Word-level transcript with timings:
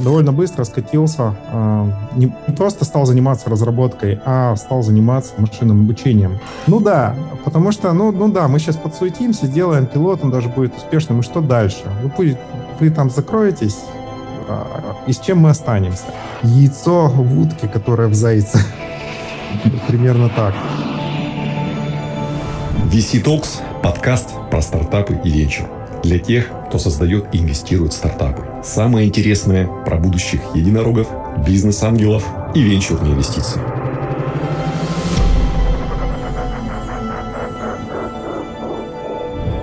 довольно 0.00 0.32
быстро 0.32 0.64
скатился, 0.64 1.34
э, 1.52 1.90
не 2.16 2.26
просто 2.56 2.84
стал 2.84 3.06
заниматься 3.06 3.50
разработкой, 3.50 4.20
а 4.24 4.56
стал 4.56 4.82
заниматься 4.82 5.34
машинным 5.38 5.82
обучением. 5.82 6.38
Ну 6.66 6.80
да, 6.80 7.14
потому 7.44 7.72
что, 7.72 7.92
ну, 7.92 8.12
ну 8.12 8.28
да, 8.28 8.48
мы 8.48 8.58
сейчас 8.58 8.76
подсуетимся, 8.76 9.46
делаем 9.46 9.86
пилот, 9.86 10.20
он 10.22 10.30
даже 10.30 10.48
будет 10.48 10.76
успешным, 10.76 11.20
и 11.20 11.22
что 11.22 11.40
дальше? 11.40 11.84
Вы, 12.16 12.36
вы 12.80 12.90
там 12.90 13.10
закроетесь, 13.10 13.78
и 15.06 15.12
с 15.12 15.18
чем 15.20 15.38
мы 15.38 15.50
останемся? 15.50 16.04
Яйцо 16.42 17.08
в 17.08 17.40
утке, 17.40 17.68
которое 17.68 18.08
в 18.08 18.14
зайце. 18.14 18.58
Примерно 19.88 20.28
так. 20.28 20.54
VC 22.92 23.22
Talks– 23.22 23.60
подкаст 23.82 24.30
про 24.50 24.62
стартапы 24.62 25.18
и 25.24 25.30
венчур. 25.30 25.68
Для 26.02 26.18
тех, 26.18 26.50
кто 26.74 26.80
создает 26.80 27.32
и 27.32 27.38
инвестирует 27.38 27.92
в 27.92 27.96
стартапы. 27.96 28.42
Самое 28.64 29.06
интересное 29.06 29.68
про 29.84 29.96
будущих 29.96 30.40
единорогов, 30.56 31.06
бизнес-ангелов 31.46 32.26
и 32.52 32.62
венчурные 32.64 33.12
инвестиции. 33.12 33.60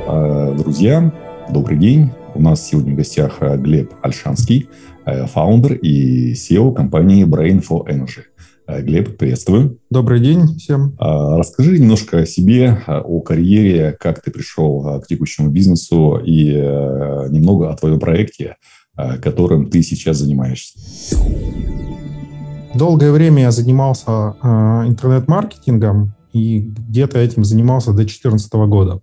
А, 0.07 0.55
друзья, 0.57 1.13
добрый 1.49 1.77
день. 1.77 2.11
У 2.33 2.41
нас 2.41 2.65
сегодня 2.65 2.93
в 2.93 2.95
гостях 2.95 3.39
а, 3.41 3.57
Глеб 3.57 3.91
Альшанский, 4.01 4.69
а, 5.03 5.25
фаундер 5.25 5.73
и 5.73 6.31
SEO 6.31 6.73
компании 6.73 7.25
Brain 7.25 7.61
for 7.61 7.85
Energy. 7.87 8.30
Э, 8.67 8.81
Глеб, 8.81 9.17
приветствую. 9.17 9.79
Добрый 9.89 10.19
день 10.19 10.57
всем. 10.57 10.95
А, 10.99 11.37
расскажи 11.37 11.79
немножко 11.79 12.19
о 12.19 12.25
себе, 12.25 12.83
о 12.87 13.19
карьере, 13.21 13.95
как 13.99 14.21
ты 14.21 14.31
пришел 14.31 14.85
а, 14.87 14.99
к 14.99 15.07
текущему 15.07 15.49
бизнесу 15.49 16.17
и 16.23 16.51
э, 16.53 17.27
немного 17.29 17.71
о 17.71 17.75
твоем 17.75 17.99
проекте, 17.99 18.57
а, 18.95 19.17
которым 19.17 19.69
ты 19.69 19.81
сейчас 19.81 20.17
занимаешься. 20.17 20.79
Долгое 22.75 23.11
время 23.11 23.43
я 23.43 23.51
занимался 23.51 24.35
интернет-маркетингом 24.87 26.13
и 26.31 26.59
где-то 26.59 27.19
этим 27.19 27.43
занимался 27.43 27.91
до 27.91 27.97
2014 27.97 28.53
года. 28.53 29.01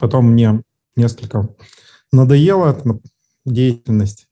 Потом 0.00 0.32
мне 0.32 0.62
несколько 0.96 1.48
надоела 2.10 2.70
эта 2.70 2.98
деятельность. 3.44 4.26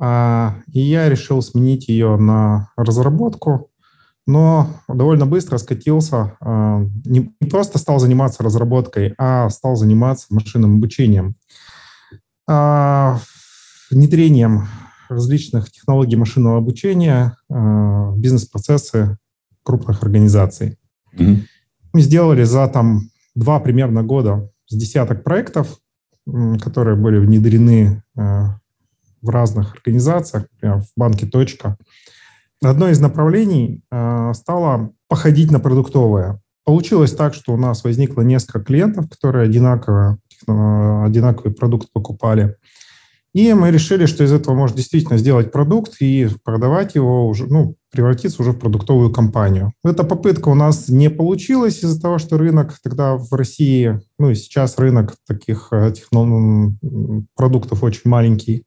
А, 0.00 0.54
и 0.72 0.80
я 0.80 1.08
решил 1.08 1.42
сменить 1.42 1.88
ее 1.88 2.16
на 2.16 2.70
разработку, 2.76 3.70
но 4.26 4.68
довольно 4.86 5.26
быстро 5.26 5.58
скатился, 5.58 6.36
а, 6.40 6.84
не 7.04 7.32
просто 7.48 7.78
стал 7.78 7.98
заниматься 7.98 8.42
разработкой, 8.42 9.14
а 9.18 9.50
стал 9.50 9.74
заниматься 9.74 10.26
машинным 10.30 10.76
обучением, 10.76 11.34
а, 12.48 13.18
внедрением 13.90 14.68
различных 15.08 15.70
технологий 15.72 16.16
машинного 16.16 16.58
обучения 16.58 17.34
в 17.48 18.14
бизнес-процессы 18.18 19.16
крупных 19.62 20.02
организаций. 20.02 20.78
Mm-hmm. 21.16 21.38
Мы 21.94 22.00
сделали 22.02 22.44
за 22.44 22.68
там 22.68 23.08
два 23.34 23.58
примерно 23.58 24.02
года 24.02 24.50
с 24.66 24.76
десяток 24.76 25.24
проектов, 25.24 25.78
которые 26.60 26.96
были 26.96 27.16
внедрены 27.16 28.02
в 29.22 29.28
разных 29.30 29.74
организациях, 29.74 30.46
например, 30.52 30.80
в 30.80 30.88
банке 30.96 31.26
«Точка». 31.26 31.76
Одно 32.62 32.88
из 32.88 33.00
направлений 33.00 33.82
э, 33.90 34.32
стало 34.34 34.90
походить 35.08 35.50
на 35.50 35.60
продуктовое. 35.60 36.40
Получилось 36.64 37.12
так, 37.12 37.34
что 37.34 37.52
у 37.52 37.56
нас 37.56 37.84
возникло 37.84 38.22
несколько 38.22 38.60
клиентов, 38.60 39.08
которые 39.08 39.44
одинаково, 39.44 40.18
э, 40.46 41.04
одинаковый 41.04 41.54
продукт 41.54 41.92
покупали. 41.92 42.56
И 43.34 43.52
мы 43.52 43.70
решили, 43.70 44.06
что 44.06 44.24
из 44.24 44.32
этого 44.32 44.54
можно 44.54 44.76
действительно 44.76 45.18
сделать 45.18 45.52
продукт 45.52 45.96
и 46.00 46.28
продавать 46.44 46.94
его 46.94 47.28
уже, 47.28 47.46
ну, 47.46 47.76
превратиться 47.90 48.42
уже 48.42 48.52
в 48.52 48.58
продуктовую 48.58 49.12
компанию. 49.12 49.72
Эта 49.84 50.02
попытка 50.02 50.48
у 50.48 50.54
нас 50.54 50.88
не 50.88 51.08
получилась 51.10 51.82
из-за 51.84 52.00
того, 52.00 52.18
что 52.18 52.36
рынок 52.36 52.76
тогда 52.82 53.16
в 53.16 53.32
России, 53.32 54.00
ну 54.18 54.30
и 54.30 54.34
сейчас 54.34 54.78
рынок 54.78 55.14
таких 55.26 55.68
э, 55.72 55.92
техно- 55.92 56.74
продуктов 57.36 57.82
очень 57.82 58.10
маленький 58.10 58.64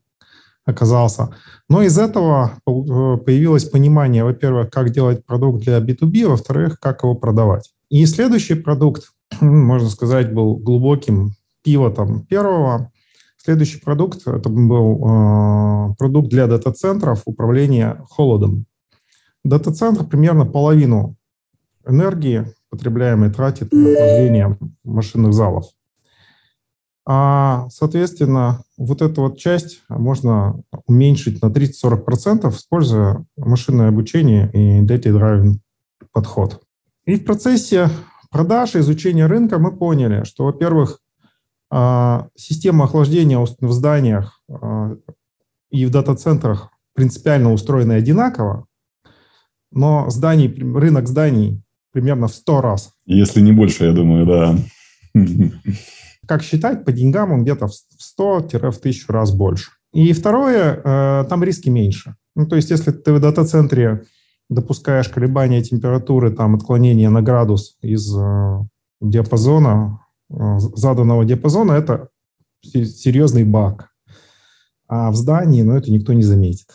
оказался. 0.66 1.29
Но 1.69 1.81
из 1.81 1.97
этого 1.97 2.53
э, 2.67 3.17
появилось 3.17 3.66
понимание, 3.66 4.23
во-первых, 4.23 4.69
как 4.69 4.91
делать 4.91 5.25
продукт 5.25 5.63
для 5.63 5.79
B2B, 5.79 6.27
во-вторых, 6.27 6.79
как 6.79 7.03
его 7.03 7.16
продавать. 7.16 7.72
И 7.89 8.05
следующий 8.05 8.55
продукт, 8.55 9.11
можно 9.41 9.89
сказать, 9.89 10.33
был 10.33 10.55
глубоким 10.55 11.33
пивотом 11.63 12.25
первого. 12.25 12.91
Следующий 13.38 13.79
продукт 13.79 14.27
это 14.27 14.49
был 14.49 15.03
э, 15.03 15.95
продукт 15.97 16.29
для 16.29 16.47
дата-центров 16.47 17.23
управления 17.25 18.03
холодом. 18.09 18.66
Дата-центр 19.43 20.05
примерно 20.05 20.45
половину 20.45 21.16
энергии, 21.88 22.53
потребляемой, 22.69 23.31
тратит 23.31 23.72
на 23.73 23.91
охлаждение 23.91 24.57
машинных 24.83 25.33
залов. 25.33 25.66
А, 27.06 27.67
соответственно, 27.69 28.63
вот 28.78 29.01
эту 29.01 29.22
вот 29.22 29.38
часть 29.38 29.81
можно 29.89 30.62
уменьшить 30.85 31.41
на 31.41 31.47
30-40%, 31.47 32.50
используя 32.50 33.25
машинное 33.38 33.89
обучение 33.89 34.50
и 34.53 34.85
data-driven 34.85 35.56
подход. 36.11 36.61
И 37.06 37.16
в 37.16 37.25
процессе 37.25 37.90
продаж 38.29 38.75
и 38.75 38.79
изучения 38.79 39.25
рынка 39.25 39.57
мы 39.57 39.75
поняли, 39.75 40.23
что, 40.25 40.45
во-первых, 40.45 41.00
а, 41.72 42.28
система 42.35 42.85
охлаждения 42.85 43.40
в 43.40 43.72
зданиях 43.72 44.41
а, 44.50 44.95
и 45.72 45.85
в 45.85 45.90
дата-центрах 45.90 46.69
принципиально 46.94 47.53
устроена 47.53 47.95
одинаково, 47.95 48.67
но 49.72 50.09
зданий, 50.09 50.47
рынок 50.47 51.07
зданий 51.07 51.63
примерно 51.91 52.28
в 52.28 52.34
100 52.34 52.61
раз. 52.61 52.94
Если 53.06 53.41
не 53.41 53.53
больше, 53.53 53.85
я 53.85 53.94
думаю, 53.94 54.25
да. 54.25 54.56
как 56.31 56.44
считать, 56.44 56.86
по 56.86 56.94
деньгам 56.94 57.34
он 57.34 57.44
где-то 57.44 57.68
в 57.68 57.74
100-1000 58.18 58.94
раз 59.09 59.34
больше. 59.34 59.72
И 59.92 60.14
второе, 60.14 60.81
э, 60.81 61.25
там 61.28 61.44
риски 61.44 61.68
меньше. 61.68 62.16
Ну, 62.38 62.47
то 62.47 62.56
есть, 62.56 62.72
если 62.72 62.92
ты 62.92 63.12
в 63.12 63.19
дата-центре 63.19 64.06
допускаешь 64.50 65.09
колебания 65.09 65.62
температуры, 65.62 66.31
там, 66.31 66.56
отклонение 66.56 67.09
на 67.09 67.22
градус 67.22 67.75
из 67.81 68.16
э, 68.16 68.59
диапазона, 69.02 70.06
э, 70.30 70.59
заданного 70.74 71.25
диапазона, 71.25 71.74
это 71.74 72.08
серьезный 72.64 73.44
баг. 73.44 73.90
А 74.88 75.12
в 75.12 75.18
здании, 75.18 75.64
ну, 75.64 75.75
это 75.75 75.91
никто 75.91 76.14
не 76.14 76.24
заметит. 76.24 76.70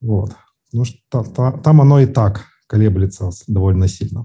Вот. 0.00 0.36
Ну, 0.72 0.84
что, 0.84 1.24
там 1.64 1.80
оно 1.80 1.98
и 1.98 2.06
так 2.06 2.44
колеблется 2.68 3.30
довольно 3.48 3.88
сильно. 3.88 4.24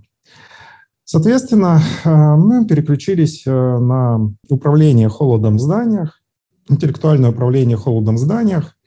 Соответственно, 1.12 1.82
э, 2.06 2.36
мы 2.36 2.68
переключились 2.68 3.42
э, 3.48 3.52
на 3.52 4.32
управление 4.48 5.10
холодом 5.10 5.56
в 5.56 5.60
зданиях, 5.60 6.22
интеллектуальное 6.70 7.32
управление 7.32 7.78
холодом 7.78 8.14
в 8.14 8.20
зданиях. 8.20 8.78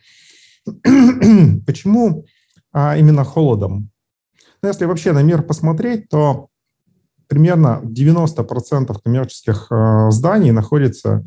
Почему 1.66 2.24
а 2.72 2.96
именно 2.96 3.24
холодом? 3.24 3.90
Ну, 4.62 4.68
если 4.68 4.84
вообще 4.84 5.10
на 5.10 5.24
мир 5.24 5.42
посмотреть, 5.42 6.08
то 6.10 6.46
примерно 7.26 7.80
90% 7.82 8.96
коммерческих 9.02 9.66
э, 9.72 10.10
зданий 10.12 10.52
находится 10.52 11.24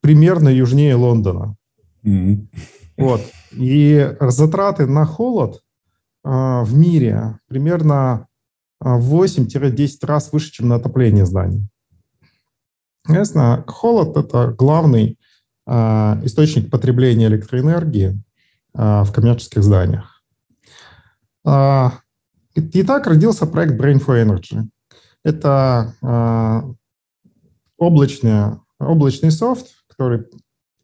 примерно 0.00 0.48
южнее 0.48 0.94
Лондона. 0.94 1.56
Mm-hmm. 2.04 2.46
Вот. 2.96 3.20
И 3.52 4.16
затраты 4.20 4.86
на 4.86 5.04
холод 5.04 5.60
в 6.22 6.68
мире 6.72 7.40
примерно 7.48 8.28
8-10 8.82 9.98
а, 10.02 10.06
раз 10.06 10.32
выше, 10.32 10.52
чем 10.52 10.68
на 10.68 10.76
отопление 10.76 11.26
зданий. 11.26 11.66
Ясно, 13.08 13.64
холод– 13.66 14.16
это 14.16 14.48
главный 14.48 15.18
э, 15.66 15.72
источник 16.24 16.70
потребления 16.70 17.26
электроэнергии 17.26 18.18
э, 18.74 19.02
в 19.02 19.12
коммерческих 19.12 19.62
зданиях. 19.62 20.22
Э, 21.46 21.90
и, 22.54 22.60
и 22.60 22.82
так 22.82 23.06
родился 23.06 23.46
проект 23.46 23.74
Brain 23.74 24.02
for 24.02 24.22
Energy. 24.22 24.62
Это 25.22 25.94
облачный, 27.78 28.58
облачный 28.78 29.30
софт, 29.30 29.68
который, 29.88 30.24
к 30.24 30.28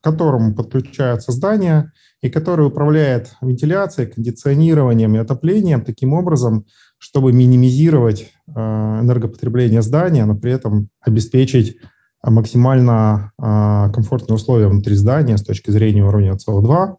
которому 0.01 0.55
подключаются 0.55 1.33
здания 1.33 1.93
и 2.23 2.31
который 2.31 2.67
управляет 2.67 3.35
вентиляцией, 3.43 4.11
кондиционированием 4.11 5.15
и 5.15 5.19
отоплением 5.19 5.85
таким 5.85 6.15
образом, 6.15 6.67
чтобы 7.01 7.33
минимизировать 7.33 8.31
э, 8.47 8.53
энергопотребление 8.53 9.81
здания, 9.81 10.27
но 10.27 10.37
при 10.37 10.53
этом 10.53 10.91
обеспечить 11.01 11.79
максимально 12.23 13.33
э, 13.39 13.91
комфортные 13.93 14.37
условия 14.37 14.69
внутри 14.69 14.95
здания 14.95 15.39
с 15.39 15.43
точки 15.43 15.71
зрения 15.71 16.05
уровня 16.05 16.35
СО2, 16.35 16.97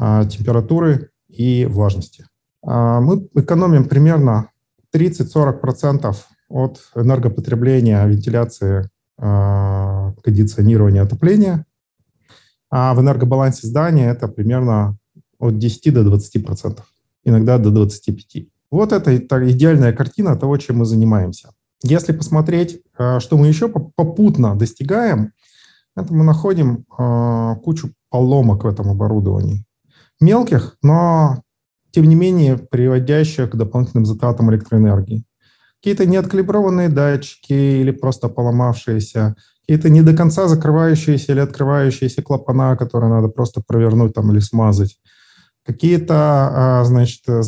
э, 0.00 0.22
температуры 0.30 1.10
и 1.28 1.66
влажности. 1.66 2.24
Мы 2.62 3.28
экономим 3.34 3.84
примерно 3.84 4.48
30-40% 4.92 6.16
от 6.48 6.80
энергопотребления 6.96 8.04
вентиляции, 8.06 8.90
кондиционирования, 9.16 11.02
отопления. 11.02 11.64
а 12.70 12.94
в 12.94 13.00
энергобалансе 13.00 13.68
здания 13.68 14.10
это 14.10 14.26
примерно 14.26 14.96
от 15.38 15.58
10 15.58 15.94
до 15.94 16.02
20 16.02 16.44
процентов, 16.44 16.86
иногда 17.24 17.58
до 17.58 17.70
25. 17.70 18.48
Вот 18.70 18.92
это, 18.92 19.16
идеальная 19.50 19.92
картина 19.92 20.36
того, 20.36 20.56
чем 20.56 20.78
мы 20.78 20.84
занимаемся. 20.84 21.50
Если 21.82 22.12
посмотреть, 22.12 22.80
э, 22.98 23.20
что 23.20 23.36
мы 23.36 23.46
еще 23.46 23.68
попутно 23.68 24.56
достигаем, 24.56 25.32
это 25.94 26.12
мы 26.12 26.24
находим 26.24 26.84
э, 26.98 27.56
кучу 27.62 27.92
поломок 28.10 28.64
в 28.64 28.66
этом 28.66 28.90
оборудовании. 28.90 29.64
Мелких, 30.20 30.76
но 30.82 31.42
тем 31.90 32.04
не 32.04 32.14
менее 32.14 32.56
приводящих 32.58 33.50
к 33.50 33.56
дополнительным 33.56 34.06
затратам 34.06 34.50
электроэнергии. 34.50 35.24
Какие-то 35.80 36.06
неоткалиброванные 36.06 36.88
датчики 36.88 37.52
или 37.52 37.90
просто 37.90 38.28
поломавшиеся, 38.28 39.36
какие-то 39.60 39.90
не 39.90 40.02
до 40.02 40.16
конца 40.16 40.48
закрывающиеся 40.48 41.32
или 41.32 41.40
открывающиеся 41.40 42.22
клапана, 42.22 42.76
которые 42.76 43.10
надо 43.10 43.28
просто 43.28 43.62
провернуть 43.66 44.14
там 44.14 44.32
или 44.32 44.40
смазать 44.40 44.98
какие-то, 45.66 46.14
а, 46.14 46.84
значит, 46.84 47.22
э, 47.26 47.42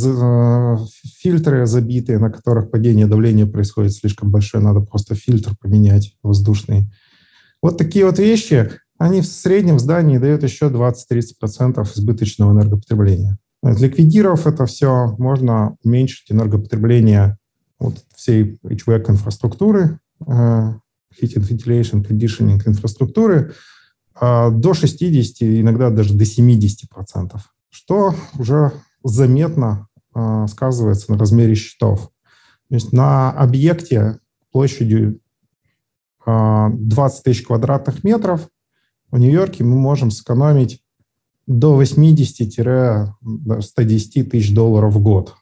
фильтры 1.18 1.66
забитые, 1.66 2.18
на 2.18 2.30
которых 2.30 2.70
падение 2.70 3.06
давления 3.06 3.46
происходит 3.46 3.92
слишком 3.92 4.32
большое, 4.32 4.62
надо 4.62 4.80
просто 4.80 5.14
фильтр 5.14 5.52
поменять 5.60 6.16
воздушный. 6.22 6.92
Вот 7.62 7.78
такие 7.78 8.04
вот 8.04 8.18
вещи, 8.18 8.72
они 8.98 9.20
в 9.20 9.26
среднем 9.26 9.76
в 9.76 9.80
здании 9.80 10.18
дают 10.18 10.42
еще 10.42 10.68
20-30% 10.68 11.80
избыточного 11.96 12.52
энергопотребления. 12.52 13.38
Ликвидировав 13.62 14.48
это 14.48 14.66
все, 14.66 15.14
можно 15.18 15.76
уменьшить 15.84 16.32
энергопотребление 16.32 17.38
вот 17.78 17.98
всей 18.16 18.58
HVAC-инфраструктуры, 18.64 20.00
э, 20.26 20.72
heating, 21.22 21.48
ventilation, 21.48 22.04
conditioning 22.04 22.60
инфраструктуры 22.66 23.54
до 24.20 24.74
60, 24.74 25.60
иногда 25.60 25.90
даже 25.90 26.12
до 26.12 26.24
70 26.24 26.88
процентов 26.88 27.52
что 27.70 28.14
уже 28.38 28.72
заметно 29.04 29.88
э, 30.14 30.46
сказывается 30.48 31.12
на 31.12 31.18
размере 31.18 31.54
счетов. 31.54 32.10
То 32.68 32.74
есть 32.74 32.92
на 32.92 33.30
объекте 33.30 34.18
площадью 34.52 35.20
э, 36.26 36.66
20 36.72 37.24
тысяч 37.24 37.46
квадратных 37.46 38.04
метров 38.04 38.48
в 39.10 39.18
Нью-Йорке 39.18 39.64
мы 39.64 39.76
можем 39.76 40.10
сэкономить 40.10 40.82
до 41.46 41.82
80-110 41.82 44.24
тысяч 44.24 44.54
долларов 44.54 44.94
в 44.94 45.02
год. 45.02 45.34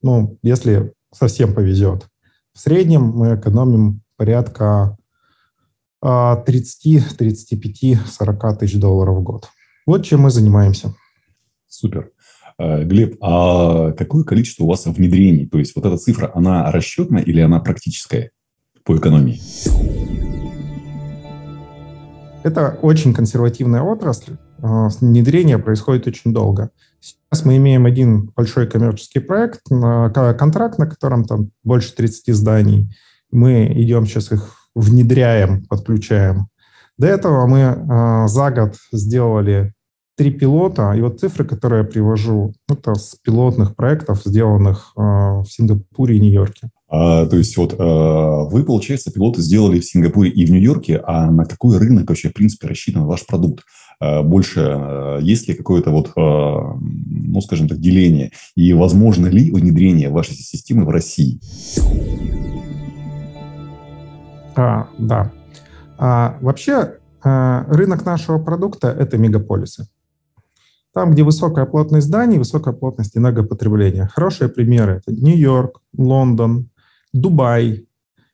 Ну, 0.00 0.38
если 0.42 0.94
совсем 1.12 1.54
повезет. 1.54 2.08
В 2.54 2.60
среднем 2.60 3.02
мы 3.02 3.34
экономим 3.36 4.00
порядка 4.16 4.96
30, 6.00 7.16
35, 7.16 8.06
40 8.06 8.58
тысяч 8.58 8.80
долларов 8.80 9.18
в 9.18 9.22
год. 9.22 9.50
Вот 9.88 10.04
чем 10.04 10.20
мы 10.20 10.30
занимаемся. 10.30 10.94
Супер. 11.66 12.10
Э, 12.58 12.84
Глеб, 12.84 13.16
а 13.22 13.92
какое 13.92 14.22
количество 14.22 14.64
у 14.64 14.66
вас 14.66 14.84
внедрений? 14.84 15.46
То 15.46 15.58
есть 15.58 15.74
вот 15.74 15.86
эта 15.86 15.96
цифра, 15.96 16.30
она 16.34 16.70
расчетная 16.70 17.22
или 17.22 17.40
она 17.40 17.58
практическая 17.58 18.30
по 18.84 18.98
экономии? 18.98 19.40
Это 22.44 22.78
очень 22.82 23.14
консервативная 23.14 23.80
отрасль. 23.80 24.36
Э, 24.58 24.88
внедрение 25.00 25.56
происходит 25.56 26.06
очень 26.06 26.34
долго. 26.34 26.68
Сейчас 27.00 27.46
мы 27.46 27.56
имеем 27.56 27.86
один 27.86 28.30
большой 28.36 28.66
коммерческий 28.66 29.20
проект, 29.20 29.62
контракт, 29.70 30.78
на 30.78 30.86
котором 30.86 31.24
там 31.24 31.50
больше 31.64 31.94
30 31.94 32.34
зданий. 32.36 32.94
Мы 33.30 33.64
идем 33.74 34.04
сейчас 34.04 34.32
их 34.32 34.54
внедряем, 34.74 35.64
подключаем. 35.64 36.48
До 36.98 37.06
этого 37.06 37.46
мы 37.46 37.60
э, 37.60 38.28
за 38.28 38.50
год 38.50 38.74
сделали 38.92 39.72
три 40.18 40.32
пилота, 40.32 40.92
и 40.94 41.00
вот 41.00 41.20
цифры, 41.20 41.44
которые 41.44 41.84
я 41.84 41.88
привожу, 41.88 42.52
это 42.68 42.96
с 42.96 43.14
пилотных 43.22 43.76
проектов, 43.76 44.22
сделанных 44.24 44.92
э, 44.96 45.00
в 45.00 45.46
Сингапуре 45.48 46.16
и 46.16 46.20
Нью-Йорке. 46.20 46.70
А, 46.88 47.24
то 47.26 47.36
есть 47.36 47.56
вот 47.56 47.76
а, 47.78 48.42
вы, 48.44 48.64
получается, 48.64 49.12
пилоты 49.12 49.42
сделали 49.42 49.78
в 49.78 49.84
Сингапуре 49.84 50.30
и 50.30 50.44
в 50.44 50.50
Нью-Йорке, 50.50 51.00
а 51.06 51.30
на 51.30 51.44
какой 51.44 51.78
рынок 51.78 52.08
вообще, 52.08 52.30
в 52.30 52.34
принципе, 52.34 52.66
рассчитан 52.66 53.04
ваш 53.04 53.26
продукт? 53.26 53.62
А, 54.00 54.24
больше, 54.24 55.20
есть 55.22 55.46
ли 55.46 55.54
какое-то 55.54 55.92
вот, 55.92 56.10
ну, 56.16 57.40
скажем 57.40 57.68
так, 57.68 57.78
деление? 57.78 58.32
И 58.56 58.72
возможно 58.72 59.28
ли 59.28 59.52
внедрение 59.52 60.10
вашей 60.10 60.34
системы 60.34 60.84
в 60.84 60.90
России? 60.90 61.40
А, 64.56 64.88
да. 64.98 65.30
А, 65.96 66.36
вообще, 66.40 66.94
рынок 67.22 68.04
нашего 68.04 68.38
продукта– 68.38 68.88
это 68.98 69.16
мегаполисы. 69.16 69.86
Там, 70.94 71.12
где 71.12 71.22
высокая 71.22 71.66
плотность 71.66 72.06
зданий, 72.06 72.38
высокая 72.38 72.74
плотность 72.74 73.16
энергопотребления. 73.16 74.08
Хорошие 74.12 74.48
примеры– 74.48 75.02
это 75.06 75.14
Нью-Йорк, 75.14 75.80
Лондон, 75.96 76.70
Дубай, 77.12 77.86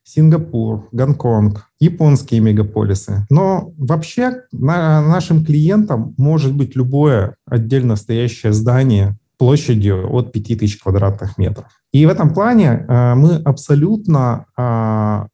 Сингапур, 0.04 0.88
Гонконг, 0.92 1.66
японские 1.80 2.40
мегаполисы. 2.40 3.26
Но 3.30 3.72
вообще 3.78 4.42
на 4.52 5.00
нашим 5.00 5.44
клиентам 5.44 6.14
может 6.18 6.54
быть 6.54 6.76
любое 6.76 7.36
отдельно 7.46 7.96
стоящее 7.96 8.52
здание 8.52 9.18
площадью 9.38 10.14
от 10.14 10.32
5000 10.32 10.78
квадратных 10.78 11.38
метров. 11.38 11.66
И 11.92 12.06
в 12.06 12.08
этом 12.08 12.32
плане 12.34 12.86
э, 12.88 13.14
мы 13.14 13.36
абсолютно 13.36 14.46
э, 14.56 15.26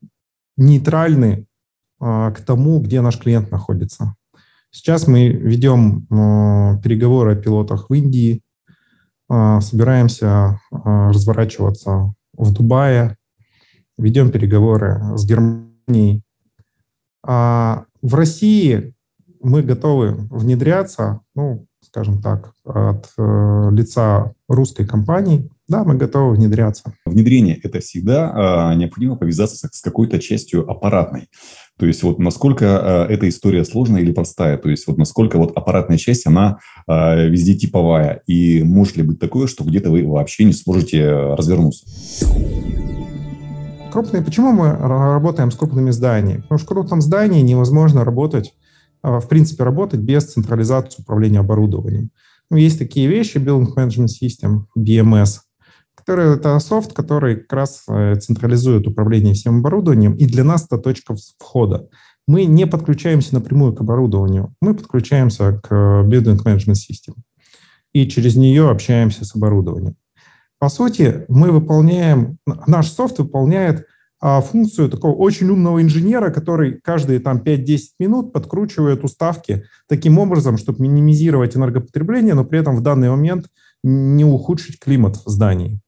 нейтральны 0.56 1.46
э, 2.00 2.32
к 2.36 2.40
тому, 2.40 2.80
где 2.80 3.00
наш 3.00 3.18
клиент 3.18 3.50
находится. 3.50 4.14
Сейчас 4.72 5.08
мы 5.08 5.26
ведем 5.28 6.06
э, 6.10 6.80
переговоры 6.82 7.32
о 7.32 7.36
пилотах 7.36 7.90
в 7.90 7.94
Индии, 7.94 8.40
э, 9.28 9.60
собираемся 9.60 10.60
э, 10.70 10.76
разворачиваться 11.08 12.14
в 12.34 12.52
Дубае, 12.52 13.16
ведем 13.98 14.30
переговоры 14.30 15.02
с 15.16 15.26
Германией. 15.26 16.22
А 17.26 17.84
в 18.00 18.14
России 18.14 18.94
мы 19.42 19.62
готовы 19.62 20.28
внедряться, 20.30 21.20
ну, 21.34 21.66
скажем 21.82 22.22
так, 22.22 22.52
от 22.64 23.10
лица 23.16 24.32
русской 24.48 24.86
компании. 24.86 25.50
Да, 25.66 25.82
мы 25.82 25.96
готовы 25.96 26.34
внедряться. 26.36 26.92
Внедрение– 27.04 27.58
это 27.62 27.80
всегда 27.80 28.74
необходимо 28.76 29.16
повязаться 29.16 29.68
с 29.72 29.80
какой-то 29.80 30.18
частью 30.18 30.70
аппаратной. 30.70 31.28
То 31.80 31.86
есть 31.86 32.02
вот 32.02 32.18
насколько 32.18 32.66
э, 33.08 33.14
эта 33.14 33.26
история 33.26 33.64
сложная 33.64 34.02
или 34.02 34.12
простая, 34.12 34.58
то 34.58 34.68
есть 34.68 34.86
вот 34.86 34.98
насколько 34.98 35.38
вот 35.38 35.56
аппаратная 35.56 35.96
часть, 35.96 36.26
она 36.26 36.58
э, 36.86 37.26
везде 37.26 37.54
типовая, 37.54 38.20
и 38.26 38.62
может 38.62 38.98
ли 38.98 39.02
быть 39.02 39.18
такое, 39.18 39.46
что 39.46 39.64
где-то 39.64 39.90
вы 39.90 40.06
вообще 40.06 40.44
не 40.44 40.52
сможете 40.52 41.10
развернуться? 41.10 41.86
Крупные. 43.90 44.22
Почему 44.22 44.52
мы 44.52 44.76
работаем 44.76 45.50
с 45.50 45.56
крупными 45.56 45.90
зданиями? 45.90 46.42
Потому 46.42 46.58
что 46.58 46.66
в 46.66 46.68
крупном 46.68 47.00
здании 47.00 47.40
невозможно 47.40 48.04
работать, 48.04 48.52
э, 49.02 49.18
в 49.18 49.26
принципе, 49.26 49.64
работать 49.64 50.00
без 50.00 50.30
централизации 50.30 51.00
управления 51.00 51.38
оборудованием. 51.38 52.10
Ну, 52.50 52.58
есть 52.58 52.78
такие 52.78 53.08
вещи, 53.08 53.38
Building 53.38 53.74
Management 53.74 54.08
System, 54.22 54.64
BMS– 54.76 55.38
который 56.10 56.34
это 56.34 56.58
софт, 56.58 56.92
который 56.92 57.36
как 57.36 57.52
раз 57.52 57.84
э, 57.88 58.16
централизует 58.16 58.84
управление 58.84 59.32
всем 59.32 59.58
оборудованием, 59.58 60.16
и 60.16 60.26
для 60.26 60.42
нас 60.42 60.66
это 60.68 60.76
точка 60.76 61.14
входа. 61.38 61.88
Мы 62.26 62.46
не 62.46 62.66
подключаемся 62.66 63.34
напрямую 63.34 63.74
к 63.74 63.80
оборудованию, 63.80 64.52
мы 64.60 64.74
подключаемся 64.74 65.60
к 65.62 65.72
э, 65.72 66.02
Building 66.08 66.42
Management 66.42 66.74
System 66.74 67.14
и 67.92 68.08
через 68.08 68.34
нее 68.34 68.70
общаемся 68.70 69.24
с 69.24 69.36
оборудованием. 69.36 69.94
По 70.58 70.68
сути, 70.68 71.26
мы 71.28 71.52
выполняем, 71.52 72.38
наш 72.66 72.90
софт 72.90 73.20
выполняет 73.20 73.86
а, 74.20 74.40
функцию 74.40 74.90
такого 74.90 75.14
очень 75.14 75.48
умного 75.48 75.80
инженера, 75.80 76.30
который 76.30 76.80
каждые 76.80 77.20
там 77.20 77.38
5-10 77.38 77.78
минут 78.00 78.32
подкручивает 78.32 79.04
уставки 79.04 79.62
таким 79.88 80.18
образом, 80.18 80.58
чтобы 80.58 80.82
минимизировать 80.82 81.56
энергопотребление, 81.56 82.34
но 82.34 82.44
при 82.44 82.58
этом 82.58 82.76
в 82.76 82.82
данный 82.82 83.10
момент 83.10 83.46
не 83.84 84.24
ухудшить 84.24 84.80
климат 84.80 85.16
в 85.16 85.28
здании 85.30 85.80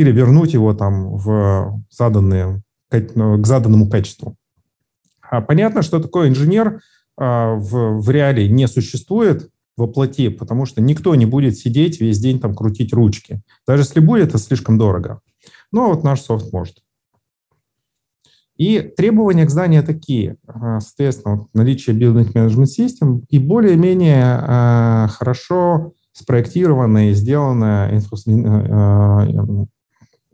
или 0.00 0.12
вернуть 0.12 0.54
его 0.54 0.72
там 0.72 1.16
в 1.16 1.84
заданные, 1.90 2.62
к 2.90 3.46
заданному 3.46 3.90
качеству. 3.90 4.34
А 5.20 5.42
понятно, 5.42 5.82
что 5.82 6.00
такой 6.00 6.28
инженер 6.30 6.80
а, 7.18 7.54
в, 7.54 8.00
в 8.00 8.10
реалии 8.10 8.48
не 8.48 8.66
существует 8.66 9.50
во 9.76 9.86
плоти, 9.86 10.30
потому 10.30 10.64
что 10.64 10.80
никто 10.80 11.14
не 11.14 11.26
будет 11.26 11.58
сидеть 11.58 12.00
весь 12.00 12.18
день 12.18 12.40
там 12.40 12.54
крутить 12.54 12.94
ручки. 12.94 13.42
Даже 13.66 13.82
если 13.82 14.00
будет, 14.00 14.28
это 14.28 14.38
слишком 14.38 14.78
дорого. 14.78 15.20
Но 15.70 15.90
вот 15.90 16.02
наш 16.02 16.22
софт 16.22 16.50
может. 16.50 16.78
И 18.56 18.80
требования 18.80 19.44
к 19.44 19.50
зданию 19.50 19.84
такие. 19.84 20.36
А, 20.46 20.80
соответственно, 20.80 21.46
наличие 21.52 21.94
Building 21.94 22.32
Management 22.32 22.68
System 22.78 23.22
и 23.28 23.38
более-менее 23.38 24.24
а, 24.24 25.08
хорошо 25.08 25.92
спроектированная 26.12 27.10
и 27.10 27.14
сделанная 27.14 28.00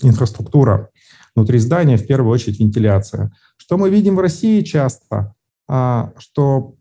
инфраструктура 0.03 0.91
внутри 1.35 1.59
здания, 1.59 1.97
в 1.97 2.07
первую 2.07 2.33
очередь 2.33 2.61
вентиляция. 2.61 3.33
Что 3.57 3.77
мы 3.77 3.91
видим 3.91 4.17
в 4.17 4.21
России 4.21 4.63
часто, 4.63 5.35
а, 5.69 6.13
что 6.19 6.75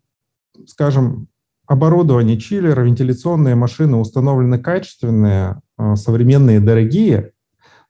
скажем, 0.67 1.27
оборудование 1.67 2.37
чиллера, 2.37 2.81
вентиляционные 2.81 3.55
машины 3.55 3.97
установлены 3.97 4.59
качественные, 4.59 5.61
э, 5.77 5.95
современные, 5.95 6.59
дорогие, 6.59 7.31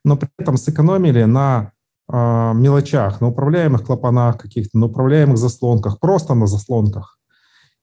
но 0.04 0.16
при 0.16 0.28
этом 0.38 0.56
сэкономили 0.56 1.24
на 1.24 1.72
э, 2.08 2.52
мелочах, 2.54 3.20
на 3.20 3.28
управляемых 3.28 3.84
клапанах 3.84 4.38
каких-то, 4.38 4.78
на 4.78 4.86
управляемых 4.86 5.36
заслонках, 5.36 6.00
просто 6.00 6.34
на 6.34 6.46
заслонках. 6.46 7.18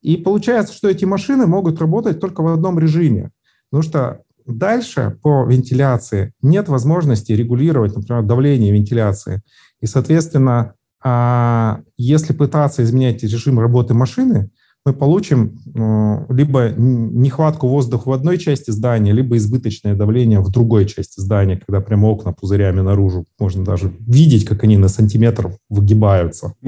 И 0.02 0.18
получается, 0.18 0.74
что 0.74 0.90
эти 0.90 1.06
машины 1.06 1.46
могут 1.48 1.80
работать 1.80 2.20
только 2.20 2.42
в 2.42 2.48
одном 2.48 2.80
режиме, 2.80 3.32
потому 3.70 3.84
что 3.84 4.22
дальше 4.46 5.18
по 5.22 5.46
вентиляции 5.46 6.34
нет 6.42 6.68
возможности 6.70 7.32
регулировать, 7.32 7.96
например, 7.96 8.24
давление 8.24 8.72
вентиляции. 8.72 9.42
И, 9.82 9.86
соответственно, 9.86 10.74
а, 11.04 11.82
если 11.98 12.34
пытаться 12.34 12.84
изменять 12.84 13.24
режим 13.24 13.60
работы 13.60 13.94
машины, 13.94 14.50
мы 14.86 14.94
получим 14.94 15.58
э, 15.74 16.34
либо 16.34 16.70
нехватку 16.76 17.68
воздуха 17.70 18.10
в 18.10 18.12
одной 18.12 18.38
части 18.38 18.72
здания, 18.72 19.14
либо 19.14 19.38
избыточное 19.38 19.96
давление 19.96 20.42
в 20.42 20.52
другой 20.52 20.86
части 20.86 21.22
здания, 21.22 21.58
когда 21.58 21.80
прямо 21.80 22.08
окна 22.08 22.34
пузырями 22.34 22.82
наружу. 22.82 23.26
Можно 23.40 23.64
даже 23.64 23.94
видеть, 24.00 24.46
как 24.46 24.64
они 24.66 24.78
на 24.78 24.90
сантиметр 24.90 25.56
выгибаются. 25.70 26.54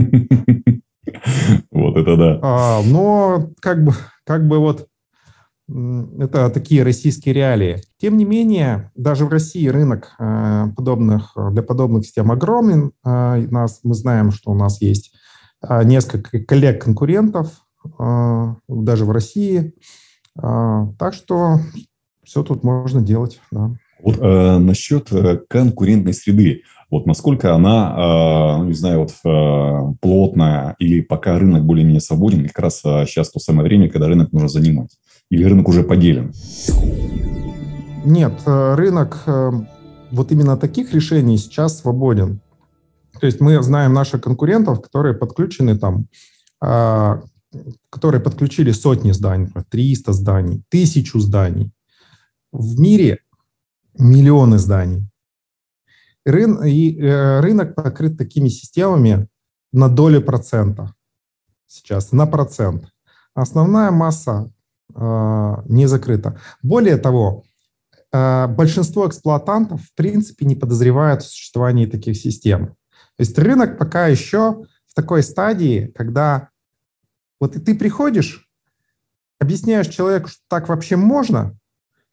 Вот 1.71 1.97
это 1.97 2.17
да. 2.17 2.39
А, 2.41 2.81
но 2.83 3.49
как 3.59 3.83
бы, 3.83 3.93
как 4.25 4.47
бы 4.47 4.59
вот 4.59 4.87
это 5.67 6.49
такие 6.49 6.83
российские 6.83 7.33
реалии. 7.33 7.81
Тем 7.97 8.17
не 8.17 8.25
менее, 8.25 8.91
даже 8.95 9.25
в 9.25 9.29
России 9.29 9.67
рынок 9.67 10.13
э, 10.19 10.67
подобных, 10.75 11.35
для 11.51 11.63
подобных 11.63 12.05
систем 12.05 12.31
огромен. 12.31 12.91
Э, 13.05 13.37
нас, 13.49 13.79
мы 13.83 13.95
знаем, 13.95 14.31
что 14.31 14.51
у 14.51 14.55
нас 14.55 14.81
есть 14.81 15.13
несколько 15.83 16.39
коллег-конкурентов, 16.39 17.65
а, 17.97 18.55
даже 18.67 19.05
в 19.05 19.11
России. 19.11 19.73
А, 20.37 20.87
так 20.99 21.13
что 21.13 21.59
все 22.23 22.43
тут 22.43 22.63
можно 22.63 23.01
делать. 23.01 23.39
Да. 23.51 23.71
Вот 24.03 24.17
э, 24.19 24.57
насчет 24.57 25.11
э, 25.11 25.39
конкурентной 25.47 26.13
среды. 26.13 26.63
Вот 26.91 27.05
насколько 27.05 27.55
она, 27.55 28.59
э, 28.61 28.65
не 28.65 28.73
знаю, 28.73 28.99
вот 28.99 29.13
э, 29.25 29.93
плотная 30.01 30.75
или 30.79 31.01
пока 31.01 31.39
рынок 31.39 31.63
более-менее 31.63 32.01
свободен, 32.01 32.47
как 32.47 32.59
раз 32.59 32.81
э, 32.83 33.05
сейчас 33.07 33.31
то 33.31 33.39
самое 33.39 33.67
время, 33.67 33.89
когда 33.89 34.07
рынок 34.07 34.31
нужно 34.33 34.49
занимать? 34.49 34.97
Или 35.29 35.43
рынок 35.43 35.67
уже 35.67 35.83
поделен? 35.83 36.33
Нет, 38.05 38.33
э, 38.45 38.75
рынок 38.75 39.23
э, 39.25 39.51
вот 40.11 40.31
именно 40.31 40.57
таких 40.57 40.93
решений 40.93 41.37
сейчас 41.37 41.79
свободен. 41.79 42.41
То 43.19 43.25
есть 43.25 43.39
мы 43.41 43.61
знаем 43.63 43.93
наших 43.93 44.21
конкурентов, 44.21 44.81
которые 44.81 45.15
подключены 45.15 45.77
там 45.77 46.07
а, 46.61 47.21
которые 47.89 48.21
подключили 48.21 48.71
сотни 48.71 49.11
зданий, 49.11 49.49
300 49.69 50.13
зданий, 50.13 50.63
тысячу 50.69 51.19
зданий. 51.19 51.71
В 52.51 52.79
мире 52.79 53.19
миллионы 53.97 54.57
зданий. 54.57 55.07
Рын, 56.25 56.63
и, 56.65 56.99
э, 56.99 57.39
рынок 57.41 57.75
покрыт 57.75 58.17
такими 58.17 58.49
системами 58.49 59.27
на 59.71 59.89
долю 59.89 60.21
процента 60.21 60.93
сейчас, 61.67 62.11
на 62.11 62.25
процент. 62.25 62.91
Основная 63.35 63.91
масса 63.91 64.51
не 64.93 65.87
закрыта. 65.87 66.39
Более 66.61 66.97
того, 66.97 67.43
э, 68.11 68.47
большинство 68.47 69.07
эксплуатантов 69.07 69.81
в 69.81 69.95
принципе 69.95 70.45
не 70.45 70.55
подозревают 70.55 71.21
о 71.21 71.25
существовании 71.25 71.85
таких 71.85 72.15
систем. 72.17 72.67
То 72.67 73.21
есть 73.21 73.37
рынок 73.37 73.77
пока 73.77 74.07
еще 74.07 74.65
в 74.87 74.93
такой 74.93 75.23
стадии, 75.23 75.91
когда 75.95 76.49
вот 77.39 77.55
и 77.55 77.59
ты 77.59 77.75
приходишь, 77.75 78.49
объясняешь 79.39 79.87
человеку, 79.87 80.29
что 80.29 80.41
так 80.47 80.69
вообще 80.69 80.95
можно, 80.95 81.57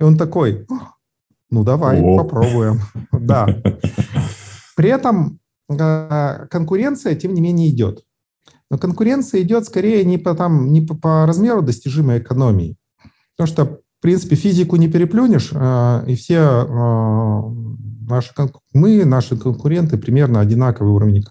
и 0.01 0.05
он 0.05 0.19
такой, 0.19 0.67
ну 1.51 1.65
давай, 1.65 2.01
О. 2.01 2.19
попробуем. 2.19 2.81
Да. 3.13 3.47
При 4.75 4.89
этом 4.89 5.39
э, 5.69 6.47
конкуренция, 6.51 7.15
тем 7.15 7.35
не 7.35 7.41
менее, 7.41 7.71
идет. 7.71 8.05
Но 8.73 8.79
конкуренция 8.79 9.43
идет 9.43 9.67
скорее 9.67 10.03
не 10.03 10.17
по, 10.17 10.35
там, 10.35 10.73
не 10.73 10.81
по, 10.81 10.95
по 10.95 11.27
размеру 11.27 11.61
достижимой 11.61 12.21
экономии. 12.21 12.79
Потому 13.37 13.47
что, 13.47 13.65
в 13.67 14.01
принципе, 14.01 14.35
физику 14.35 14.77
не 14.77 14.89
переплюнешь, 14.89 15.51
э, 15.53 16.05
и 16.07 16.15
все 16.15 16.39
э, 16.39 17.43
наши, 18.09 18.33
мы, 18.73 19.05
наши 19.05 19.37
конкуренты 19.37 19.99
примерно 19.99 20.41
одинаковый 20.41 20.91
уровень 20.91 21.23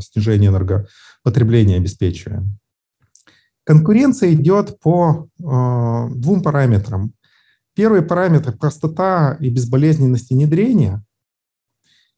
снижения 0.00 0.46
энергопотребления 0.46 1.76
обеспечиваем. 1.76 2.60
Конкуренция 3.64 4.32
идет 4.32 4.78
по 4.78 5.26
э, 5.26 6.08
двум 6.14 6.40
параметрам. 6.40 7.12
Первый 7.74 8.02
параметр– 8.02 8.56
простота 8.60 9.36
и 9.40 9.50
безболезненность 9.50 10.30
внедрения. 10.30 11.02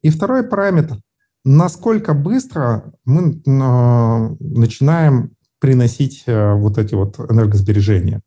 И 0.03 0.11
второй 0.11 0.43
параметр– 0.43 0.99
насколько 1.45 2.15
быстро 2.15 2.93
мы 3.05 3.33
э, 3.33 4.37
начинаем 4.41 5.35
приносить 5.61 6.25
э, 6.27 6.55
вот 6.55 6.79
эти 6.79 6.95
вот 6.95 7.19
энергосбережения. 7.19 8.21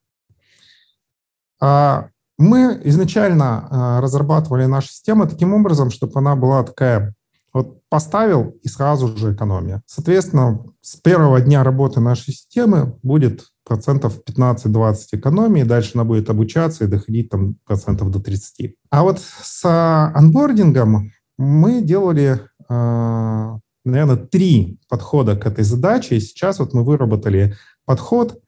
А 1.62 2.10
мы 2.38 2.82
изначально 2.84 3.68
э, 3.70 4.00
разрабатывали 4.02 4.66
нашу 4.66 4.90
систему 4.90 5.28
таким 5.28 5.54
образом, 5.54 5.90
чтобы 5.90 6.20
она 6.20 6.36
была 6.36 6.64
такая 6.64 7.14
вот 7.54 7.80
поставил 7.88 8.58
и 8.64 8.68
сразу 8.68 9.16
же 9.16 9.34
экономия. 9.34 9.82
Соответственно, 9.86 10.66
с 10.82 10.98
первого 10.98 11.40
дня 11.40 11.64
работы 11.64 12.02
нашей 12.02 12.34
системы 12.34 13.00
будет 13.02 13.46
процентов 13.66 14.20
15-20 14.30 14.96
экономии, 15.14 15.64
дальше 15.64 15.92
она 15.96 16.04
будет 16.04 16.30
обучаться 16.30 16.84
и 16.84 16.88
доходить 16.88 17.30
там 17.30 17.56
процентов 17.66 18.12
до 18.12 18.20
30. 18.20 18.76
А 18.90 19.04
вот 19.04 19.22
с 19.22 19.64
анбордингом 19.64 21.12
мы 21.38 21.82
делали, 21.82 22.42
а, 22.55 22.55
наверное, 22.70 24.16
три 24.16 24.80
подхода 24.90 25.36
к 25.36 25.46
этой 25.46 25.64
задаче. 25.64 26.18
И 26.18 26.20
сейчас 26.20 26.60
вот 26.60 26.74
мы 26.74 26.84
выработали 26.84 27.56
подход, 27.86 28.42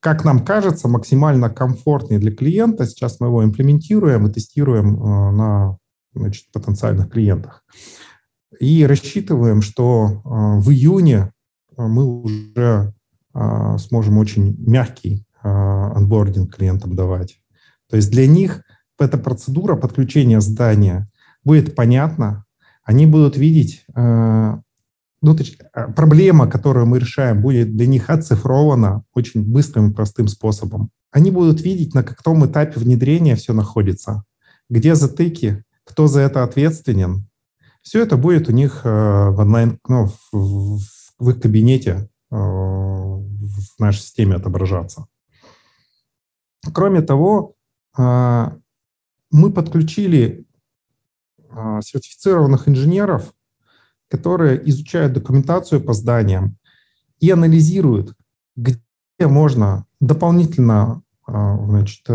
как 0.00 0.24
нам 0.24 0.44
кажется, 0.44 0.88
максимально 0.88 1.50
комфортный 1.50 2.18
для 2.18 2.34
клиента. 2.34 2.86
Сейчас 2.86 3.20
мы 3.20 3.26
его 3.26 3.44
имплементируем 3.44 4.26
и 4.26 4.32
тестируем 4.32 5.02
а, 5.02 5.32
на 5.32 5.78
значит, 6.14 6.46
потенциальных 6.52 7.10
клиентах. 7.10 7.64
И 8.58 8.86
рассчитываем, 8.86 9.62
что 9.62 10.22
а, 10.24 10.56
в 10.58 10.70
июне 10.70 11.32
а, 11.76 11.88
мы 11.88 12.04
уже 12.04 12.94
а, 13.34 13.78
сможем 13.78 14.18
очень 14.18 14.56
мягкий 14.58 15.24
анбординг 15.42 16.56
клиентам 16.56 16.96
давать. 16.96 17.40
То 17.88 17.94
есть 17.96 18.10
для 18.10 18.26
них 18.26 18.64
эта 18.98 19.16
процедура 19.16 19.76
подключения 19.76 20.40
здания 20.40 21.08
будет 21.44 21.76
понятна, 21.76 22.45
они 22.86 23.04
будут 23.04 23.36
видеть, 23.36 23.84
ну, 23.94 25.36
проблема, 25.94 26.48
которую 26.48 26.86
мы 26.86 26.98
решаем, 26.98 27.42
будет 27.42 27.76
для 27.76 27.86
них 27.86 28.08
оцифрована 28.10 29.02
очень 29.12 29.42
быстрым 29.42 29.90
и 29.90 29.94
простым 29.94 30.28
способом. 30.28 30.90
Они 31.10 31.30
будут 31.30 31.60
видеть, 31.62 31.94
на 31.94 32.02
каком 32.02 32.46
этапе 32.46 32.78
внедрения 32.78 33.34
все 33.34 33.52
находится, 33.52 34.24
где 34.70 34.94
затыки, 34.94 35.64
кто 35.84 36.06
за 36.06 36.20
это 36.20 36.44
ответственен, 36.44 37.28
все 37.82 38.02
это 38.02 38.16
будет 38.16 38.48
у 38.48 38.52
них 38.52 38.80
э, 38.84 38.88
в 38.88 39.38
онлайн, 39.38 39.78
ну, 39.88 40.10
в, 40.32 40.80
в 41.18 41.30
их 41.30 41.40
кабинете 41.40 42.08
э, 42.30 42.36
в 42.36 43.78
нашей 43.78 44.00
системе 44.00 44.34
отображаться. 44.36 45.06
Кроме 46.74 47.02
того, 47.02 47.54
э, 47.96 48.46
мы 49.30 49.52
подключили 49.52 50.45
сертифицированных 51.82 52.68
инженеров, 52.68 53.32
которые 54.08 54.68
изучают 54.68 55.12
документацию 55.12 55.80
по 55.80 55.92
зданиям 55.92 56.56
и 57.20 57.30
анализируют, 57.30 58.14
где 58.56 58.80
можно 59.20 59.84
дополнительно 60.00 61.02
значит, 61.26 62.06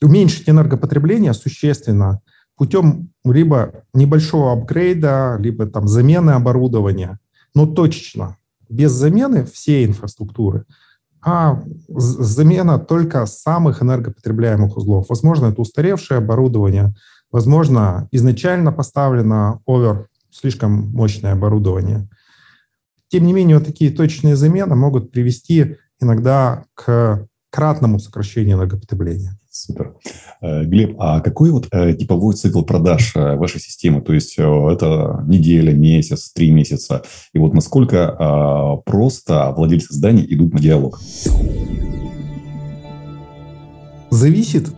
уменьшить 0.00 0.48
энергопотребление 0.48 1.34
существенно 1.34 2.20
путем 2.56 3.10
либо 3.24 3.84
небольшого 3.92 4.52
апгрейда, 4.52 5.36
либо 5.38 5.66
там 5.66 5.86
замены 5.88 6.30
оборудования, 6.30 7.18
но 7.54 7.66
точечно, 7.66 8.36
без 8.68 8.92
замены 8.92 9.44
всей 9.44 9.84
инфраструктуры, 9.84 10.64
а 11.22 11.62
замена 11.88 12.78
только 12.78 13.26
самых 13.26 13.82
энергопотребляемых 13.82 14.76
узлов. 14.76 15.08
Возможно, 15.08 15.46
это 15.46 15.60
устаревшее 15.60 16.18
оборудование, 16.18 16.94
возможно, 17.36 18.08
изначально 18.12 18.72
поставлено 18.72 19.60
овер, 19.66 20.08
слишком 20.30 20.90
мощное 20.92 21.32
оборудование. 21.34 22.08
Тем 23.08 23.26
не 23.26 23.34
менее, 23.34 23.58
вот 23.58 23.66
такие 23.66 23.90
точные 23.90 24.36
замены 24.36 24.74
могут 24.74 25.12
привести 25.12 25.76
иногда 26.00 26.64
к 26.72 27.28
кратному 27.50 27.98
сокращению 27.98 28.56
энергопотребления. 28.56 29.36
Супер. 29.50 29.96
Э, 30.40 30.64
Глеб, 30.64 30.96
а 30.98 31.20
какой 31.20 31.50
вот 31.50 31.68
э, 31.72 31.92
типовой 31.92 32.34
цикл 32.34 32.62
продаж 32.62 33.12
э, 33.14 33.36
вашей 33.36 33.60
системы? 33.60 34.00
То 34.00 34.14
есть 34.14 34.38
это 34.38 35.22
неделя, 35.26 35.74
месяц, 35.74 36.32
три 36.32 36.50
месяца? 36.50 37.02
И 37.34 37.38
вот 37.38 37.52
насколько 37.52 38.80
просто 38.86 39.52
владельцы 39.54 39.92
зданий 39.92 40.24
идут 40.26 40.54
на 40.54 40.60
диалог? 40.60 40.98
Зависит 44.08 44.70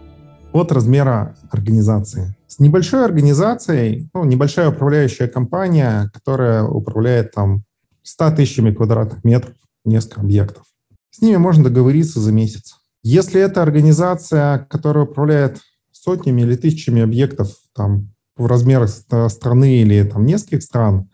от 0.58 0.72
размера 0.72 1.36
организации. 1.50 2.36
С 2.46 2.58
небольшой 2.58 3.04
организацией, 3.04 4.08
ну, 4.14 4.24
небольшая 4.24 4.70
управляющая 4.70 5.28
компания, 5.28 6.10
которая 6.12 6.64
управляет 6.64 7.32
там 7.32 7.64
100 8.02 8.30
тысячами 8.32 8.72
квадратных 8.72 9.24
метров, 9.24 9.54
несколько 9.84 10.20
объектов, 10.20 10.64
с 11.10 11.20
ними 11.20 11.36
можно 11.36 11.64
договориться 11.64 12.20
за 12.20 12.32
месяц. 12.32 12.76
Если 13.02 13.40
это 13.40 13.62
организация, 13.62 14.66
которая 14.70 15.04
управляет 15.04 15.60
сотнями 15.90 16.42
или 16.42 16.56
тысячами 16.56 17.02
объектов 17.02 17.54
там, 17.74 18.12
в 18.36 18.46
размерах 18.46 18.90
страны 18.90 19.78
или 19.78 20.02
там, 20.04 20.26
нескольких 20.26 20.62
стран, 20.62 21.10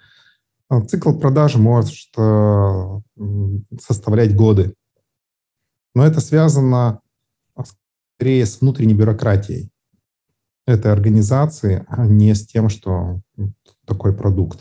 э, 0.71 0.81
цикл 0.83 1.13
продажи 1.13 1.59
может 1.59 2.09
составлять 3.81 4.35
годы. 4.37 4.75
Но 5.95 6.05
это 6.05 6.21
связано 6.21 7.01
скорее 8.17 8.47
с 8.47 8.61
внутренней 8.61 8.95
бюрократией 8.95 9.71
этой 10.67 10.93
организации, 10.93 11.85
а 11.89 12.07
не 12.07 12.35
с 12.35 12.47
тем, 12.47 12.69
что 12.69 13.21
такой 13.85 14.17
продукт. 14.17 14.61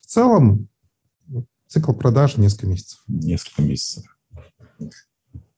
В 0.00 0.06
целом 0.06 0.68
цикл 1.66 1.92
продажи 1.92 2.40
несколько 2.40 2.66
месяцев. 2.66 3.02
Несколько 3.08 3.62
месяцев. 3.62 4.04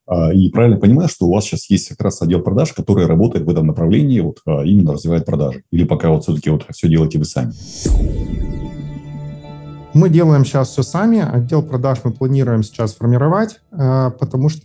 А, 0.07 0.33
и 0.33 0.51
правильно 0.51 0.79
понимаю, 0.79 1.09
что 1.09 1.27
у 1.27 1.33
вас 1.33 1.45
сейчас 1.45 1.69
есть 1.71 1.89
как 1.89 2.01
раз 2.03 2.23
отдел 2.23 2.43
продаж, 2.43 2.73
который 2.73 3.07
работает 3.07 3.45
в 3.45 3.51
этом 3.51 3.67
направлении, 3.67 4.21
вот 4.21 4.39
а, 4.47 4.63
именно 4.63 4.93
развивает 4.93 5.25
продажи? 5.25 5.65
Или 5.71 5.85
пока 5.85 6.11
вот 6.11 6.23
все-таки 6.23 6.51
вот 6.51 6.67
все 6.71 6.89
делаете 6.89 7.19
вы 7.19 7.25
сами? 7.25 7.53
Мы 9.95 10.11
делаем 10.11 10.45
сейчас 10.45 10.71
все 10.71 10.83
сами. 10.83 11.21
Отдел 11.21 11.63
продаж 11.63 12.01
мы 12.03 12.13
планируем 12.13 12.63
сейчас 12.63 12.95
формировать, 12.95 13.61
а, 13.71 14.11
потому 14.11 14.49
что, 14.49 14.63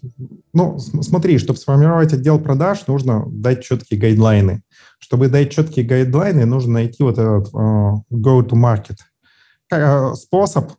ну, 0.53 0.79
смотри, 0.79 1.37
чтобы 1.37 1.59
сформировать 1.59 2.13
отдел 2.13 2.39
продаж, 2.39 2.87
нужно 2.87 3.25
дать 3.27 3.63
четкие 3.63 3.99
гайдлайны. 3.99 4.63
Чтобы 4.99 5.29
дать 5.29 5.51
четкие 5.51 5.85
гайдлайны, 5.85 6.45
нужно 6.45 6.73
найти 6.73 7.03
вот 7.03 7.17
этот 7.17 7.53
go-to-market 8.11 8.97
способ 10.15 10.71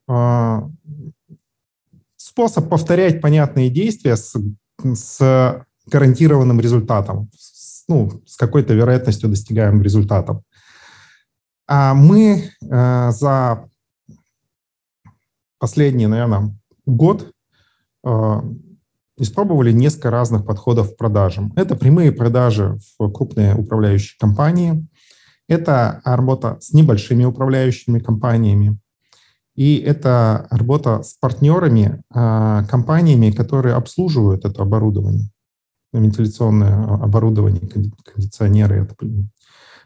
способ 2.16 2.68
повторять 2.68 3.20
понятные 3.20 3.70
действия 3.70 4.16
с, 4.16 4.36
с 4.82 5.66
гарантированным 5.86 6.60
результатом, 6.60 7.30
с, 7.36 7.84
ну, 7.88 8.22
с 8.26 8.36
какой-то 8.36 8.74
вероятностью 8.74 9.28
достигаемым 9.28 9.82
результатом. 9.82 10.42
А 11.66 11.94
мы 11.94 12.50
э, 12.62 13.10
за 13.10 13.68
последний, 15.58 16.06
наверное, 16.06 16.56
год 16.86 17.32
э, 18.04 18.40
испробовали 19.20 19.70
несколько 19.70 20.10
разных 20.10 20.44
подходов 20.46 20.94
к 20.94 20.96
продажам. 20.96 21.52
Это 21.54 21.76
прямые 21.76 22.10
продажи 22.10 22.78
в 22.98 23.10
крупные 23.10 23.54
управляющие 23.54 24.18
компании, 24.18 24.86
это 25.48 26.00
работа 26.04 26.58
с 26.60 26.72
небольшими 26.72 27.24
управляющими 27.24 27.98
компаниями, 27.98 28.78
и 29.56 29.76
это 29.76 30.46
работа 30.50 31.02
с 31.02 31.14
партнерами, 31.14 32.02
а, 32.10 32.64
компаниями, 32.64 33.30
которые 33.30 33.74
обслуживают 33.74 34.44
это 34.44 34.62
оборудование, 34.62 35.28
вентиляционное 35.92 36.84
оборудование, 36.84 37.68
кондиционеры, 37.68 38.88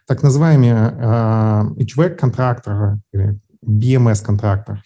так 0.07 0.23
называемые 0.23 0.75
а, 0.75 1.65
HVAC-контракторы 1.77 3.01
или 3.13 3.41
BMS-контрактор. 3.67 4.83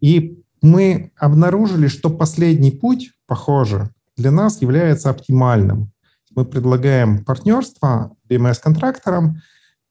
И 0.00 0.39
мы 0.62 1.12
обнаружили, 1.16 1.88
что 1.88 2.10
последний 2.10 2.70
путь, 2.70 3.12
похоже, 3.26 3.90
для 4.16 4.30
нас 4.30 4.60
является 4.60 5.10
оптимальным. 5.10 5.92
Мы 6.34 6.44
предлагаем 6.44 7.24
партнерство 7.24 8.16
BMS-контракторам, 8.28 9.40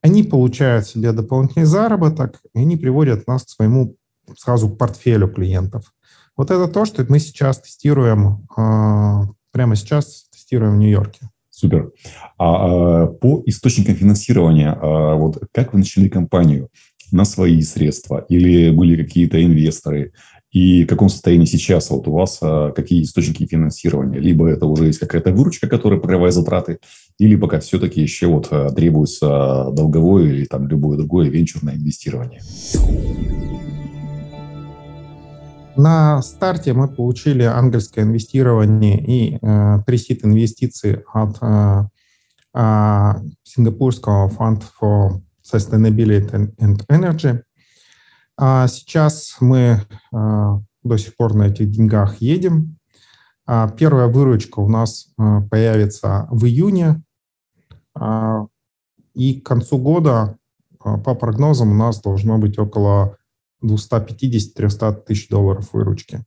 они 0.02 0.24
получают 0.24 0.88
себе 0.88 1.12
дополнительный 1.12 1.66
заработок, 1.66 2.40
и 2.54 2.60
они 2.60 2.78
приводят 2.78 3.28
нас 3.28 3.44
к 3.44 3.50
своему 3.50 3.96
сразу 4.38 4.70
портфелю 4.70 5.28
клиентов. 5.28 5.94
Вот 6.38 6.52
это 6.52 6.68
то, 6.68 6.86
что 6.86 7.06
мы 7.10 7.20
сейчас 7.20 7.60
тестируем, 7.60 8.48
а, 8.56 9.26
прямо 9.52 9.76
сейчас 9.76 10.28
тестируем 10.32 10.76
в 10.76 10.78
Нью-Йорке. 10.78 11.30
Супер. 11.50 11.92
А, 12.38 13.04
а 13.04 13.08
по 13.08 13.44
источникам 13.46 13.96
финансирования, 13.96 14.72
а, 14.72 15.16
вот 15.16 15.44
как 15.52 15.74
вы 15.74 15.80
начали 15.80 16.08
компанию? 16.08 16.70
На 17.12 17.26
свои 17.26 17.62
средства 17.64 18.24
или 18.30 18.70
были 18.70 19.04
какие-то 19.04 19.44
инвесторы? 19.44 20.14
И 20.52 20.84
в 20.84 20.88
каком 20.88 21.10
состоянии 21.10 21.46
сейчас 21.46 21.90
вот 21.92 22.08
у 22.08 22.12
вас 22.12 22.40
какие 22.76 23.04
источники 23.04 23.46
финансирования? 23.46 24.20
Либо 24.20 24.50
это 24.50 24.66
уже 24.66 24.86
есть 24.86 25.00
какая-то 25.00 25.32
выручка, 25.32 25.68
которая 25.68 26.00
покрывает 26.00 26.34
затраты, 26.34 26.80
или 27.20 27.36
пока 27.36 27.60
все-таки 27.60 28.02
еще 28.02 28.28
вот 28.28 28.50
требуется 28.76 29.70
долговое 29.72 30.26
или 30.26 30.46
там 30.46 30.68
любое 30.68 30.98
другое 30.98 31.30
венчурное 31.30 31.76
инвестирование? 31.76 32.42
На 35.80 36.22
старте 36.22 36.74
мы 36.74 36.90
получили 36.90 37.44
ангельское 37.44 38.04
инвестирование 38.04 39.00
и 39.02 39.40
э, 39.42 39.80
пресид 39.86 40.26
инвестиции 40.26 41.06
от 41.14 41.38
э, 41.42 41.84
э, 42.54 43.14
Сингапурского 43.44 44.28
фонда 44.28 44.66
for 44.82 45.22
Sustainability 45.42 46.54
and 46.60 46.86
Energy. 46.90 47.44
А 48.42 48.68
сейчас 48.70 49.36
мы 49.42 49.60
э, 49.60 49.86
до 50.84 50.98
сих 50.98 51.18
пор 51.18 51.34
на 51.34 51.48
этих 51.48 51.70
деньгах 51.70 52.22
едем. 52.22 52.78
А 53.46 53.68
первая 53.70 54.08
выручка 54.08 54.60
у 54.60 54.70
нас 54.70 55.10
э, 55.18 55.42
появится 55.52 56.26
в 56.32 56.46
июне. 56.46 57.04
И 59.14 59.42
к 59.42 59.46
концу 59.46 59.78
года, 59.78 60.38
по 60.80 61.16
прогнозам, 61.16 61.72
у 61.72 61.74
нас 61.74 62.00
должно 62.00 62.38
быть 62.38 62.58
около 62.58 63.18
250-300 63.62 65.04
тысяч 65.04 65.28
долларов 65.28 65.74
выручки 65.74 66.24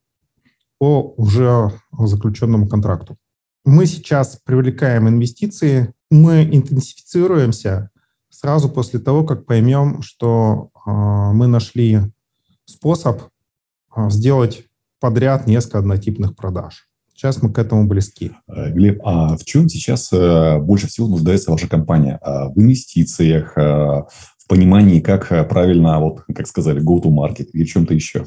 по 0.78 1.14
уже 1.16 1.70
заключенному 1.96 2.68
контракту. 2.68 3.16
Мы 3.64 3.86
сейчас 3.86 4.38
привлекаем 4.44 5.08
инвестиции, 5.08 5.94
мы 6.10 6.42
интенсифицируемся 6.42 7.90
сразу 8.32 8.68
после 8.68 8.98
того, 8.98 9.24
как 9.24 9.46
поймем, 9.46 10.02
что 10.02 10.70
э, 10.74 10.90
мы 10.90 11.46
нашли 11.46 12.00
способ 12.64 13.22
э, 13.94 14.10
сделать 14.10 14.64
подряд 14.98 15.46
несколько 15.46 15.78
однотипных 15.78 16.34
продаж. 16.34 16.88
Сейчас 17.14 17.42
мы 17.42 17.52
к 17.52 17.58
этому 17.58 17.86
близки. 17.86 18.32
Э, 18.48 18.72
Глеб, 18.72 19.00
а 19.04 19.36
в 19.36 19.44
чем 19.44 19.68
сейчас 19.68 20.12
э, 20.12 20.58
больше 20.58 20.88
всего 20.88 21.08
нуждается 21.08 21.52
ваша 21.52 21.68
компания? 21.68 22.18
В 22.24 22.58
инвестициях, 22.58 23.54
в 23.54 24.48
понимании, 24.48 25.00
как 25.00 25.30
э, 25.30 25.44
правильно, 25.44 26.00
вот, 26.00 26.24
как 26.34 26.46
сказали, 26.46 26.82
go 26.82 27.00
to 27.00 27.10
market 27.10 27.48
или 27.52 27.64
чем-то 27.64 27.94
еще? 27.94 28.24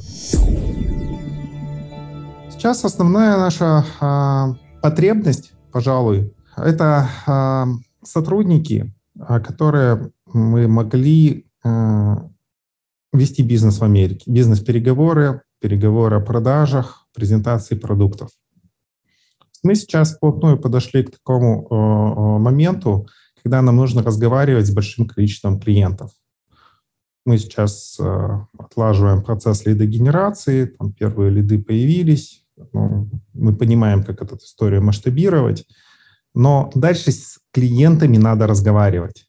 Сейчас 2.50 2.84
основная 2.84 3.36
наша 3.36 4.56
потребность, 4.80 5.52
пожалуй, 5.72 6.32
это 6.56 7.08
сотрудники, 8.02 8.94
которые 9.18 10.12
мы 10.26 10.68
могли 10.68 11.46
э, 11.64 12.16
вести 13.12 13.42
бизнес 13.42 13.78
в 13.78 13.84
Америке, 13.84 14.30
бизнес-переговоры, 14.30 15.42
переговоры 15.60 16.16
о 16.16 16.20
продажах, 16.20 17.06
презентации 17.14 17.76
продуктов. 17.76 18.30
Мы 19.62 19.74
сейчас 19.74 20.16
вплотную 20.16 20.58
подошли 20.58 21.02
к 21.02 21.10
такому 21.10 21.66
э, 21.68 22.42
моменту, 22.42 23.06
когда 23.42 23.62
нам 23.62 23.76
нужно 23.76 24.02
разговаривать 24.02 24.66
с 24.66 24.74
большим 24.74 25.06
количеством 25.06 25.58
клиентов. 25.58 26.10
Мы 27.24 27.38
сейчас 27.38 27.96
э, 27.98 28.28
отлаживаем 28.58 29.22
процесс 29.22 29.66
лидогенерации, 29.66 30.66
там 30.66 30.92
первые 30.92 31.30
лиды 31.30 31.60
появились, 31.60 32.44
ну, 32.72 33.10
мы 33.34 33.54
понимаем, 33.56 34.04
как 34.04 34.22
эту 34.22 34.36
историю 34.36 34.82
масштабировать, 34.82 35.66
но 36.36 36.70
дальше 36.74 37.12
с 37.12 37.38
клиентами 37.50 38.18
надо 38.18 38.46
разговаривать. 38.46 39.26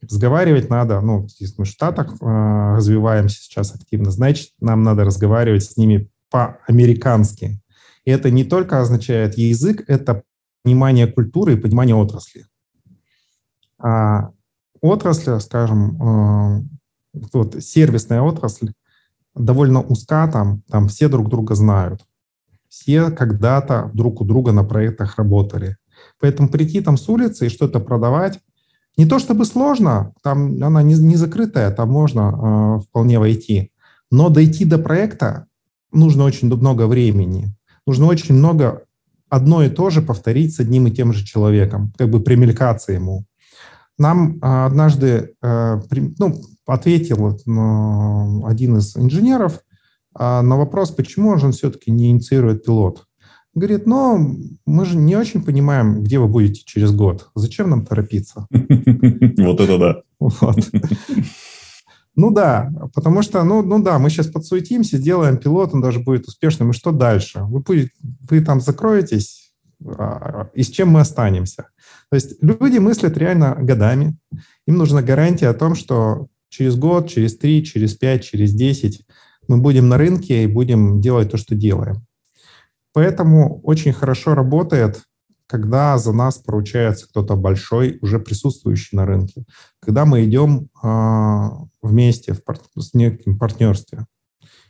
Разговаривать 0.00 0.70
надо, 0.70 1.00
ну, 1.02 1.28
здесь 1.28 1.56
мы 1.58 1.66
в 1.66 1.68
Штатах 1.68 2.14
э, 2.14 2.74
развиваемся 2.76 3.42
сейчас 3.42 3.74
активно, 3.74 4.10
значит, 4.10 4.52
нам 4.58 4.82
надо 4.82 5.04
разговаривать 5.04 5.64
с 5.64 5.76
ними 5.76 6.10
по-американски. 6.30 7.60
И 8.06 8.10
это 8.10 8.30
не 8.30 8.44
только 8.44 8.80
означает 8.80 9.36
язык, 9.36 9.84
это 9.86 10.22
понимание 10.62 11.06
культуры 11.06 11.54
и 11.54 11.60
понимание 11.60 11.94
отрасли. 11.94 12.46
А 13.78 14.30
отрасль, 14.80 15.38
скажем, 15.40 16.02
э, 16.02 16.62
вот 17.32 17.62
сервисная 17.62 18.22
отрасль 18.22 18.72
довольно 19.34 19.82
узка, 19.82 20.26
там, 20.32 20.62
там 20.70 20.88
все 20.88 21.08
друг 21.08 21.28
друга 21.28 21.54
знают. 21.54 22.00
Все 22.70 23.10
когда-то 23.10 23.90
друг 23.92 24.22
у 24.22 24.24
друга 24.24 24.52
на 24.52 24.64
проектах 24.64 25.18
работали. 25.18 25.76
Поэтому 26.20 26.48
прийти 26.48 26.80
там 26.80 26.96
с 26.96 27.08
улицы 27.08 27.46
и 27.46 27.50
что-то 27.50 27.80
продавать, 27.80 28.40
не 28.96 29.04
то 29.04 29.18
чтобы 29.18 29.44
сложно, 29.44 30.12
там 30.22 30.62
она 30.62 30.82
не, 30.82 30.94
не 30.94 31.16
закрытая, 31.16 31.70
там 31.70 31.90
можно 31.90 32.78
э, 32.80 32.84
вполне 32.84 33.18
войти. 33.18 33.72
Но 34.10 34.30
дойти 34.30 34.64
до 34.64 34.78
проекта 34.78 35.46
нужно 35.92 36.24
очень 36.24 36.48
много 36.48 36.86
времени. 36.86 37.54
Нужно 37.86 38.06
очень 38.06 38.34
много 38.34 38.84
одно 39.28 39.62
и 39.62 39.68
то 39.68 39.90
же 39.90 40.00
повторить 40.00 40.54
с 40.54 40.60
одним 40.60 40.86
и 40.86 40.90
тем 40.90 41.12
же 41.12 41.26
человеком, 41.26 41.92
как 41.98 42.10
бы 42.10 42.20
примелькаться 42.20 42.92
ему. 42.92 43.26
Нам 43.98 44.36
э, 44.36 44.66
однажды 44.66 45.34
э, 45.42 45.80
при, 45.90 46.14
ну, 46.18 46.40
ответил 46.66 47.28
э, 47.28 48.48
один 48.48 48.78
из 48.78 48.96
инженеров 48.96 49.60
э, 50.18 50.40
на 50.40 50.56
вопрос, 50.56 50.90
почему 50.90 51.36
же 51.36 51.46
он 51.46 51.52
все-таки 51.52 51.90
не 51.90 52.10
инициирует 52.10 52.64
пилот. 52.64 53.04
Говорит, 53.56 53.86
ну, 53.86 54.38
мы 54.66 54.84
же 54.84 54.98
не 54.98 55.16
очень 55.16 55.42
понимаем, 55.42 56.02
где 56.02 56.18
вы 56.18 56.28
будете 56.28 56.62
через 56.62 56.92
год. 56.92 57.30
Зачем 57.34 57.70
нам 57.70 57.86
торопиться? 57.86 58.46
Вот 58.50 59.60
это 59.60 59.78
да. 59.78 60.02
Ну 62.16 62.30
да, 62.30 62.70
потому 62.94 63.22
что, 63.22 63.42
ну, 63.44 63.62
ну 63.62 63.82
да, 63.82 63.98
мы 63.98 64.10
сейчас 64.10 64.26
подсуетимся, 64.28 64.98
делаем 64.98 65.38
пилот, 65.38 65.72
он 65.72 65.80
даже 65.80 66.00
будет 66.00 66.26
успешным. 66.26 66.70
И 66.70 66.74
что 66.74 66.92
дальше? 66.92 67.40
Вы, 67.44 67.62
вы 68.30 68.40
там 68.42 68.60
закроетесь, 68.60 69.52
а, 69.84 70.48
и 70.54 70.62
с 70.62 70.68
чем 70.68 70.88
мы 70.90 71.00
останемся? 71.00 71.68
То 72.10 72.14
есть 72.14 72.42
люди 72.42 72.78
мыслят 72.78 73.16
реально 73.16 73.56
годами. 73.58 74.18
Им 74.66 74.76
нужна 74.76 75.00
гарантия 75.02 75.48
о 75.48 75.54
том, 75.54 75.74
что 75.74 76.28
через 76.50 76.76
год, 76.76 77.08
через 77.08 77.36
три, 77.38 77.64
через 77.64 77.94
пять, 77.94 78.24
через 78.24 78.52
десять 78.52 79.02
мы 79.48 79.58
будем 79.58 79.88
на 79.88 79.96
рынке 79.96 80.44
и 80.44 80.46
будем 80.46 81.00
делать 81.00 81.30
то, 81.30 81.36
что 81.36 81.54
делаем. 81.54 82.06
Поэтому 82.96 83.60
очень 83.60 83.92
хорошо 83.92 84.34
работает, 84.34 85.02
когда 85.46 85.98
за 85.98 86.14
нас 86.14 86.38
поручается 86.38 87.06
кто-то 87.06 87.36
большой, 87.36 87.98
уже 88.00 88.18
присутствующий 88.18 88.96
на 88.96 89.04
рынке, 89.04 89.44
когда 89.80 90.06
мы 90.06 90.24
идем 90.24 90.70
э, 90.82 91.48
вместе 91.82 92.32
в 92.32 92.42
пар- 92.42 92.58
с 92.74 92.94
неким 92.94 93.38
партнерстве. 93.38 94.06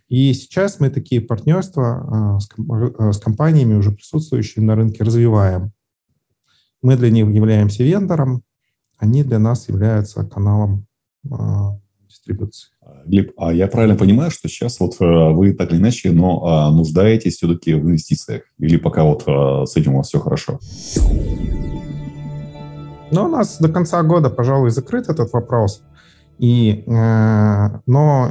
И 0.08 0.34
сейчас 0.34 0.80
мы 0.80 0.90
такие 0.90 1.20
партнерства 1.20 2.36
э, 2.36 2.40
с, 2.40 2.48
э, 2.98 3.12
с 3.12 3.18
компаниями, 3.18 3.74
уже 3.74 3.92
присутствующими 3.92 4.64
на 4.64 4.74
рынке, 4.74 5.04
развиваем. 5.04 5.70
Мы 6.82 6.96
для 6.96 7.10
них 7.12 7.28
являемся 7.28 7.84
вендором, 7.84 8.42
они 8.98 9.22
для 9.22 9.38
нас 9.38 9.68
являются 9.68 10.24
каналом 10.24 10.88
дистрибуции. 12.26 12.70
Глеб, 13.06 13.32
а 13.36 13.52
я 13.52 13.66
правильно 13.68 13.96
понимаю, 13.96 14.30
что 14.30 14.48
сейчас 14.48 14.80
вот 14.80 14.96
э, 15.00 15.04
вы 15.04 15.52
так 15.52 15.72
или 15.72 15.78
иначе, 15.78 16.12
но 16.12 16.44
а, 16.44 16.70
нуждаетесь 16.70 17.36
все-таки 17.36 17.74
в 17.74 17.84
инвестициях? 17.84 18.42
Или 18.58 18.76
пока 18.76 19.04
вот 19.04 19.24
э, 19.26 19.66
с 19.66 19.76
этим 19.76 19.94
у 19.94 19.98
вас 19.98 20.08
все 20.08 20.18
хорошо? 20.20 20.58
Ну, 23.10 23.24
у 23.24 23.28
нас 23.28 23.58
до 23.60 23.68
конца 23.68 24.02
года, 24.02 24.30
пожалуй, 24.30 24.70
закрыт 24.70 25.08
этот 25.08 25.32
вопрос. 25.32 25.82
И, 26.38 26.84
э, 26.86 27.68
но 27.86 28.30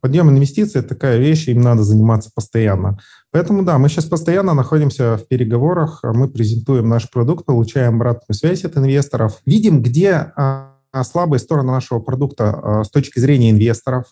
подъем 0.00 0.30
инвестиций– 0.30 0.80
это 0.80 0.90
такая 0.90 1.18
вещь, 1.18 1.48
им 1.48 1.60
надо 1.60 1.82
заниматься 1.82 2.30
постоянно. 2.34 2.98
Поэтому, 3.32 3.64
да, 3.64 3.78
мы 3.78 3.88
сейчас 3.88 4.06
постоянно 4.06 4.54
находимся 4.54 5.16
в 5.16 5.26
переговорах, 5.26 6.00
мы 6.02 6.28
презентуем 6.28 6.88
наш 6.88 7.10
продукт, 7.10 7.44
получаем 7.44 7.96
обратную 7.96 8.34
связь 8.34 8.64
от 8.64 8.76
инвесторов, 8.76 9.40
видим, 9.44 9.82
где 9.82 10.32
а, 10.36 10.75
слабые 11.04 11.40
стороны 11.40 11.72
нашего 11.72 12.00
продукта 12.00 12.50
а, 12.50 12.84
с 12.84 12.90
точки 12.90 13.18
зрения 13.18 13.50
инвесторов. 13.50 14.06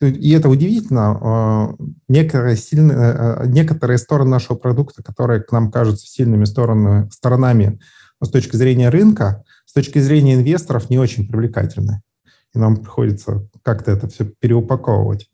И 0.00 0.30
это 0.32 0.48
удивительно. 0.48 1.18
А, 1.20 1.74
некоторые, 2.08 2.56
сильные, 2.56 2.96
а, 2.96 3.46
некоторые 3.46 3.98
стороны 3.98 4.30
нашего 4.30 4.56
продукта, 4.56 5.02
которые 5.02 5.42
к 5.42 5.52
нам 5.52 5.70
кажутся 5.70 6.06
сильными 6.06 6.44
сторонами, 6.44 7.08
сторонами 7.10 7.80
с 8.22 8.28
точки 8.28 8.56
зрения 8.56 8.88
рынка, 8.88 9.44
с 9.64 9.72
точки 9.72 9.98
зрения 9.98 10.34
инвесторов 10.34 10.90
не 10.90 10.98
очень 10.98 11.28
привлекательны. 11.28 12.02
И 12.54 12.58
нам 12.58 12.76
приходится 12.76 13.48
как-то 13.62 13.92
это 13.92 14.08
все 14.08 14.24
переупаковывать. 14.24 15.28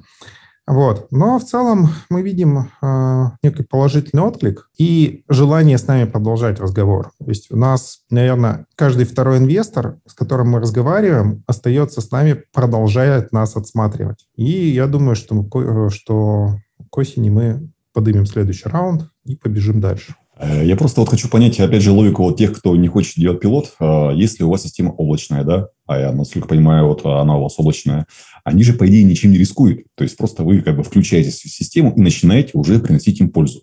Вот. 0.67 1.09
Но 1.11 1.39
в 1.39 1.45
целом 1.45 1.89
мы 2.09 2.23
видим 2.23 2.69
э, 2.81 3.25
некий 3.43 3.65
положительный 3.65 4.23
отклик 4.23 4.71
и 4.79 5.25
желание 5.29 5.77
с 5.77 5.87
нами 5.87 6.05
продолжать 6.05 6.61
разговор. 6.61 7.11
То 7.19 7.29
есть 7.29 7.51
у 7.51 7.57
нас, 7.57 8.01
наверное, 8.11 8.67
каждый 8.77 9.05
второй 9.05 9.39
инвестор, 9.39 9.99
с 10.07 10.15
которым 10.15 10.51
мы 10.51 10.61
разговариваем, 10.61 11.43
остается 11.47 12.01
с 12.01 12.11
нами, 12.11 12.43
продолжает 12.53 13.33
нас 13.33 13.57
отсматривать. 13.57 14.27
И 14.37 14.69
я 14.71 14.87
думаю, 14.87 15.17
что, 15.17 15.91
что 15.91 16.57
к 16.91 16.97
осени 16.97 17.31
мы 17.31 17.71
поднимем 17.93 18.27
следующий 18.27 18.69
раунд 18.69 19.11
и 19.25 19.37
побежим 19.37 19.81
дальше. 19.81 20.15
Э, 20.39 20.65
я 20.65 20.77
просто 20.77 21.01
вот 21.01 21.11
хочу 21.11 21.29
понять, 21.29 21.59
опять 21.61 21.83
же, 21.83 21.93
логику 21.93 22.25
вот 22.25 22.37
тех, 22.37 22.57
кто 22.57 22.75
не 22.77 22.89
хочет 22.89 23.17
делать 23.17 23.41
пилот. 23.41 23.75
Э, 23.81 24.11
если 24.15 24.45
у 24.45 24.51
вас 24.51 24.63
система 24.63 24.91
облачная, 24.93 25.45
да, 25.45 25.69
а 25.87 25.99
я, 25.99 26.13
насколько 26.13 26.49
понимаю, 26.49 26.87
вот 26.87 27.05
она 27.05 27.37
у 27.37 27.43
вас 27.43 27.59
облачная, 27.59 28.07
они 28.45 28.63
же, 28.63 28.73
по 28.73 28.87
идее, 28.87 29.05
ничем 29.05 29.31
не 29.33 29.39
рискуют. 29.39 29.87
То 29.95 30.05
есть 30.05 30.17
просто 30.17 30.45
вы 30.45 30.63
как 30.63 30.77
бы 30.77 30.83
включаетесь 30.83 31.41
в 31.41 31.49
систему 31.49 31.93
и 31.97 32.01
начинаете 32.01 32.51
уже 32.55 32.79
приносить 32.79 33.21
им 33.21 33.31
пользу. 33.31 33.63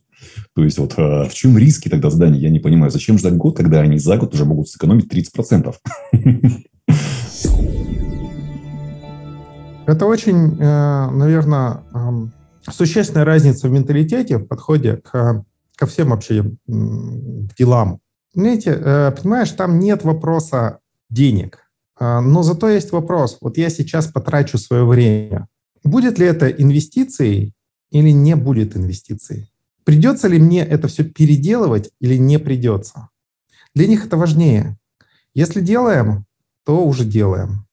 То 0.55 0.63
есть 0.63 0.77
вот 0.77 0.93
э, 0.97 1.23
в 1.29 1.33
чем 1.33 1.57
риски 1.57 1.89
тогда 1.89 2.09
здания, 2.09 2.39
я 2.39 2.49
не 2.49 2.59
понимаю. 2.59 2.91
Зачем 2.91 3.17
ждать 3.17 3.35
год, 3.35 3.55
когда 3.57 3.79
они 3.81 3.97
за 3.97 4.17
год 4.17 4.33
уже 4.33 4.45
могут 4.45 4.69
сэкономить 4.69 5.11
30%? 5.11 5.75
Это 9.87 10.05
очень, 10.05 10.55
наверное, 10.57 11.83
эм, 11.95 12.31
существенная 12.69 13.25
разница 13.25 13.67
в 13.67 13.71
менталитете, 13.71 14.37
в 14.37 14.45
подходе 14.45 14.97
к 14.97 15.43
ко 15.79 15.85
всем 15.85 16.09
вообще 16.09 16.43
делам. 16.67 17.99
Знаете, 18.33 18.71
э, 18.71 19.11
понимаешь, 19.11 19.51
там 19.51 19.79
нет 19.79 20.03
вопроса 20.03 20.79
денег, 21.09 21.68
но 21.99 22.43
зато 22.43 22.69
есть 22.69 22.91
вопрос. 22.91 23.37
Вот 23.41 23.57
я 23.57 23.69
сейчас 23.69 24.07
потрачу 24.07 24.57
свое 24.57 24.85
время. 24.85 25.47
Будет 25.83 26.19
ли 26.19 26.25
это 26.25 26.49
инвестицией 26.49 27.53
или 27.91 28.11
не 28.11 28.35
будет 28.35 28.75
инвестицией? 28.75 29.51
Придется 29.83 30.27
ли 30.27 30.39
мне 30.39 30.63
это 30.63 30.87
все 30.87 31.03
переделывать 31.03 31.89
или 31.99 32.15
не 32.15 32.37
придется? 32.37 33.09
Для 33.73 33.87
них 33.87 34.05
это 34.05 34.17
важнее. 34.17 34.77
Если 35.33 35.61
делаем, 35.61 36.25
то 36.65 36.85
уже 36.85 37.05
делаем 37.05 37.65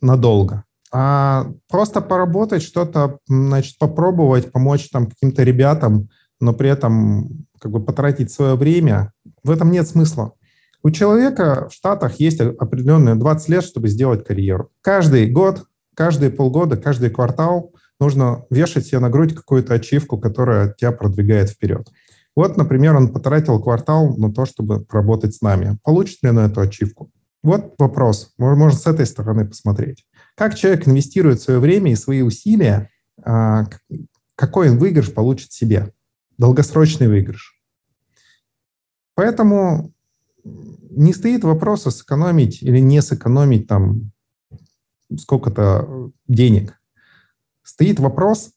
надолго. 0.00 0.64
А 0.92 1.50
просто 1.68 2.00
поработать, 2.00 2.62
что-то, 2.62 3.18
значит, 3.26 3.78
попробовать, 3.78 4.52
помочь 4.52 4.88
там 4.90 5.06
каким-то 5.06 5.42
ребятам, 5.42 6.08
но 6.40 6.52
при 6.52 6.68
этом 6.70 7.46
как 7.58 7.72
бы 7.72 7.82
потратить 7.82 8.30
свое 8.30 8.54
время, 8.54 9.12
в 9.42 9.50
этом 9.50 9.72
нет 9.72 9.88
смысла. 9.88 10.34
У 10.84 10.90
человека 10.90 11.68
в 11.70 11.72
Штатах 11.72 12.20
есть 12.20 12.40
определенные 12.42 13.14
20 13.14 13.48
лет, 13.48 13.64
чтобы 13.64 13.88
сделать 13.88 14.22
карьеру. 14.22 14.70
Каждый 14.82 15.30
год, 15.30 15.64
каждые 15.96 16.30
полгода, 16.30 16.76
каждый 16.76 17.08
квартал 17.08 17.72
нужно 17.98 18.44
вешать 18.50 18.86
себе 18.86 18.98
на 18.98 19.08
грудь 19.08 19.34
какую-то 19.34 19.72
ачивку, 19.72 20.18
которая 20.18 20.74
тебя 20.74 20.92
продвигает 20.92 21.48
вперед. 21.48 21.88
Вот, 22.36 22.58
например, 22.58 22.96
он 22.96 23.14
потратил 23.14 23.62
квартал 23.62 24.14
на 24.18 24.30
то, 24.30 24.44
чтобы 24.44 24.84
работать 24.90 25.34
с 25.34 25.40
нами. 25.40 25.78
Получит 25.84 26.22
ли 26.22 26.28
он 26.28 26.40
эту 26.40 26.60
ачивку? 26.60 27.10
Вот 27.42 27.76
вопрос. 27.78 28.34
Можно 28.36 28.70
с 28.78 28.86
этой 28.86 29.06
стороны 29.06 29.46
посмотреть. 29.46 30.04
Как 30.34 30.54
человек 30.54 30.86
инвестирует 30.86 31.40
свое 31.40 31.60
время 31.60 31.92
и 31.92 31.96
свои 31.96 32.20
усилия, 32.20 32.90
а, 33.24 33.64
какой 34.36 34.68
он 34.68 34.76
выигрыш 34.76 35.14
получит 35.14 35.52
себе? 35.52 35.94
Долгосрочный 36.36 37.08
выигрыш. 37.08 37.58
Поэтому 39.14 39.93
не 40.44 41.12
стоит 41.12 41.44
вопроса 41.44 41.90
сэкономить 41.90 42.62
или 42.62 42.78
не 42.78 43.02
сэкономить 43.02 43.66
там 43.66 44.12
сколько-то 45.18 46.10
денег. 46.28 46.80
Стоит 47.62 47.98
вопрос, 47.98 48.52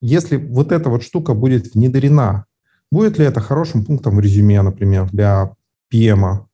если 0.00 0.36
вот 0.36 0.72
эта 0.72 0.88
вот 0.90 1.02
штука 1.02 1.34
будет 1.34 1.74
внедрена, 1.74 2.46
будет 2.90 3.18
ли 3.18 3.24
это 3.24 3.40
хорошим 3.40 3.84
пунктом 3.84 4.16
в 4.16 4.20
резюме, 4.20 4.62
например, 4.62 5.08
для 5.10 5.54
PM? 5.92 6.46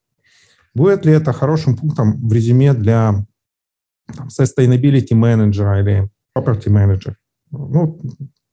Будет 0.74 1.04
ли 1.04 1.12
это 1.12 1.32
хорошим 1.32 1.76
пунктом 1.76 2.28
в 2.28 2.32
резюме 2.32 2.74
для 2.74 3.26
там, 4.06 4.28
sustainability 4.28 5.14
менеджера 5.14 5.80
или 5.80 6.10
property 6.36 6.70
менеджера? 6.70 7.16
Ну, 7.50 8.00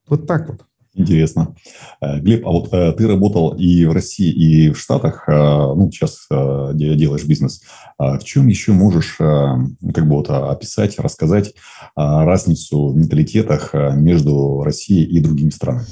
вот 0.07 0.27
так 0.27 0.49
вот. 0.49 0.66
Интересно. 0.97 1.53
Э, 2.01 2.19
Глеб, 2.19 2.45
а 2.45 2.49
вот 2.49 2.73
э, 2.73 2.91
ты 2.93 3.07
работал 3.07 3.55
и 3.55 3.85
в 3.85 3.91
России, 3.91 4.31
и 4.31 4.71
в 4.71 4.79
Штатах, 4.79 5.29
э, 5.29 5.31
ну, 5.31 5.91
сейчас 5.91 6.27
делаешь 6.73 7.23
бизнес. 7.23 7.61
А 7.99 8.17
в 8.17 8.23
чем 8.23 8.47
еще 8.47 8.71
можешь 8.71 9.17
как 9.17 10.07
бы 10.07 10.15
вот 10.15 10.29
описать, 10.29 10.99
рассказать 10.99 11.53
разницу 11.95 12.89
в 12.89 12.97
менталитетах 12.97 13.73
между 13.73 14.63
Россией 14.63 15.05
и 15.05 15.19
другими 15.19 15.49
странами? 15.49 15.85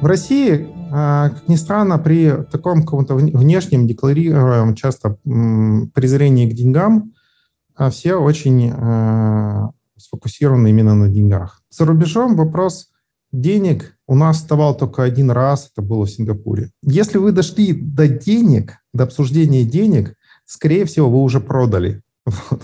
В 0.00 0.06
России, 0.06 0.66
как 0.90 1.48
ни 1.48 1.56
странно, 1.56 1.98
при 1.98 2.32
таком 2.50 2.82
каком-то 2.82 3.14
внешнем 3.14 3.86
декларируемом 3.86 4.74
часто 4.74 5.16
презрении 5.94 6.50
к 6.50 6.54
деньгам 6.54 7.12
все 7.90 8.16
очень 8.16 8.72
сфокусированы 9.96 10.68
именно 10.70 10.94
на 10.94 11.08
деньгах. 11.08 11.62
За 11.70 11.84
рубежом 11.84 12.36
вопрос 12.36 12.90
денег 13.40 13.96
у 14.06 14.14
нас 14.14 14.36
вставал 14.36 14.76
только 14.76 15.02
один 15.02 15.30
раз, 15.30 15.70
это 15.72 15.82
было 15.82 16.06
в 16.06 16.10
Сингапуре. 16.10 16.70
Если 16.82 17.18
вы 17.18 17.32
дошли 17.32 17.72
до 17.72 18.08
денег, 18.08 18.78
до 18.92 19.04
обсуждения 19.04 19.64
денег, 19.64 20.14
скорее 20.44 20.84
всего, 20.84 21.10
вы 21.10 21.22
уже 21.22 21.40
продали. 21.40 22.02
Вот. 22.50 22.62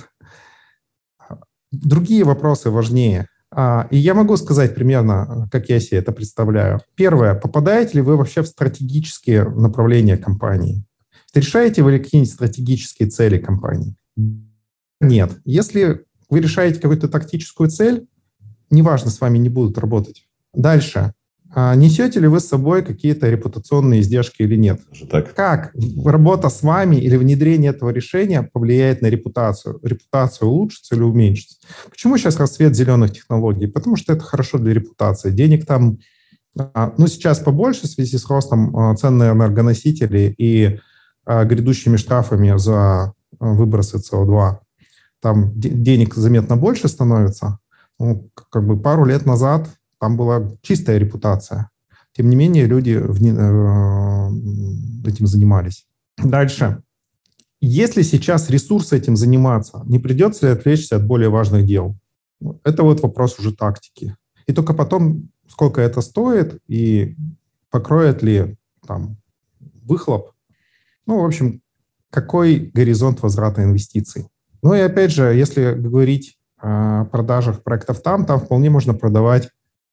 Другие 1.72 2.24
вопросы 2.24 2.68
важнее. 2.68 3.28
А, 3.52 3.86
и 3.90 3.96
я 3.96 4.14
могу 4.14 4.36
сказать 4.36 4.74
примерно, 4.74 5.48
как 5.52 5.68
я 5.68 5.78
себе 5.78 5.98
это 5.98 6.10
представляю. 6.10 6.80
Первое. 6.96 7.34
Попадаете 7.34 7.94
ли 7.94 8.00
вы 8.00 8.16
вообще 8.16 8.42
в 8.42 8.48
стратегические 8.48 9.44
направления 9.44 10.16
компании? 10.16 10.84
Решаете 11.32 11.82
вы 11.82 11.98
какие-нибудь 11.98 12.32
стратегические 12.32 13.08
цели 13.08 13.38
компании? 13.38 13.94
Нет. 15.00 15.38
Если 15.44 16.04
вы 16.28 16.40
решаете 16.40 16.80
какую-то 16.80 17.08
тактическую 17.08 17.70
цель, 17.70 18.08
неважно, 18.70 19.10
с 19.10 19.20
вами 19.20 19.38
не 19.38 19.48
будут 19.48 19.78
работать. 19.78 20.26
Дальше. 20.54 21.12
А 21.52 21.74
несете 21.74 22.20
ли 22.20 22.28
вы 22.28 22.38
с 22.38 22.46
собой 22.46 22.84
какие-то 22.84 23.28
репутационные 23.28 24.00
издержки 24.00 24.42
или 24.42 24.54
нет? 24.54 24.80
Так. 25.10 25.34
Как 25.34 25.72
работа 26.04 26.48
с 26.48 26.62
вами 26.62 26.96
или 26.96 27.16
внедрение 27.16 27.72
этого 27.72 27.90
решения 27.90 28.48
повлияет 28.52 29.02
на 29.02 29.06
репутацию? 29.08 29.80
Репутация 29.82 30.46
улучшится 30.46 30.94
или 30.94 31.02
уменьшится? 31.02 31.56
Почему 31.90 32.16
сейчас 32.18 32.38
расцвет 32.38 32.76
зеленых 32.76 33.12
технологий? 33.12 33.66
Потому 33.66 33.96
что 33.96 34.12
это 34.12 34.22
хорошо 34.22 34.58
для 34.58 34.74
репутации. 34.74 35.32
Денег 35.32 35.66
там, 35.66 35.98
а, 36.56 36.94
ну, 36.96 37.08
сейчас 37.08 37.40
побольше 37.40 37.88
в 37.88 37.90
связи 37.90 38.16
с 38.16 38.28
ростом 38.28 38.76
а, 38.76 38.94
цен 38.94 39.18
на 39.18 39.32
энергоносители 39.32 40.32
и 40.38 40.78
грядущими 41.26 41.96
штрафами 41.96 42.56
за 42.58 43.12
выбросы 43.38 43.98
СО2. 43.98 44.58
Там 45.20 45.52
денег 45.54 46.14
заметно 46.14 46.56
больше 46.56 46.88
становится. 46.88 47.58
Ну, 47.98 48.30
как 48.50 48.66
бы 48.66 48.80
пару 48.80 49.04
лет 49.04 49.26
назад 49.26 49.68
там 50.00 50.16
была 50.16 50.50
чистая 50.62 50.98
репутация. 50.98 51.70
Тем 52.12 52.28
не 52.30 52.36
менее, 52.36 52.66
люди 52.66 52.92
э, 52.92 53.00
этим 55.08 55.26
занимались. 55.26 55.86
Дальше. 56.16 56.82
Если 57.60 58.02
сейчас 58.02 58.48
ресурс 58.50 58.92
этим 58.92 59.16
заниматься, 59.16 59.82
не 59.84 59.98
придется 59.98 60.46
ли 60.46 60.52
отвлечься 60.52 60.96
от 60.96 61.06
более 61.06 61.28
важных 61.28 61.66
дел? 61.66 61.96
Это 62.64 62.82
вот 62.82 63.02
вопрос 63.02 63.38
уже 63.38 63.54
тактики. 63.54 64.16
И 64.46 64.52
только 64.52 64.72
потом, 64.72 65.28
сколько 65.46 65.82
это 65.82 66.00
стоит 66.00 66.58
и 66.66 67.16
покроет 67.70 68.22
ли 68.22 68.56
там 68.86 69.18
выхлоп. 69.84 70.32
Ну, 71.06 71.20
в 71.20 71.24
общем, 71.24 71.60
какой 72.08 72.70
горизонт 72.74 73.22
возврата 73.22 73.62
инвестиций. 73.62 74.28
Ну 74.62 74.74
и 74.74 74.80
опять 74.80 75.10
же, 75.10 75.34
если 75.34 75.74
говорить 75.74 76.38
о 76.56 77.04
продажах 77.06 77.62
проектов 77.62 78.02
там, 78.02 78.24
там 78.24 78.40
вполне 78.40 78.70
можно 78.70 78.94
продавать 78.94 79.50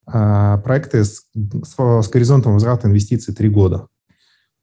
проекты 0.10 1.04
с, 1.04 1.26
с, 1.63 1.76
с 1.76 2.10
горизонтом 2.10 2.54
возврата 2.54 2.88
инвестиций 2.88 3.34
3 3.34 3.50
года. 3.50 3.88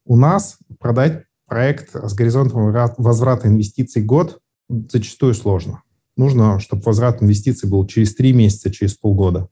У 0.06 0.16
нас 0.16 0.58
продать 0.80 1.24
проект 1.46 1.94
с 1.94 2.14
горизонтом 2.14 2.72
возврата 2.98 3.48
инвестиций 3.48 4.02
год 4.02 4.40
зачастую 4.68 5.34
сложно. 5.34 5.82
Нужно, 6.16 6.60
чтобы 6.60 6.82
возврат 6.82 7.22
инвестиций 7.22 7.68
был 7.68 7.86
через 7.86 8.14
3 8.14 8.32
месяца, 8.32 8.70
через 8.70 8.94
полгода. 8.94 9.48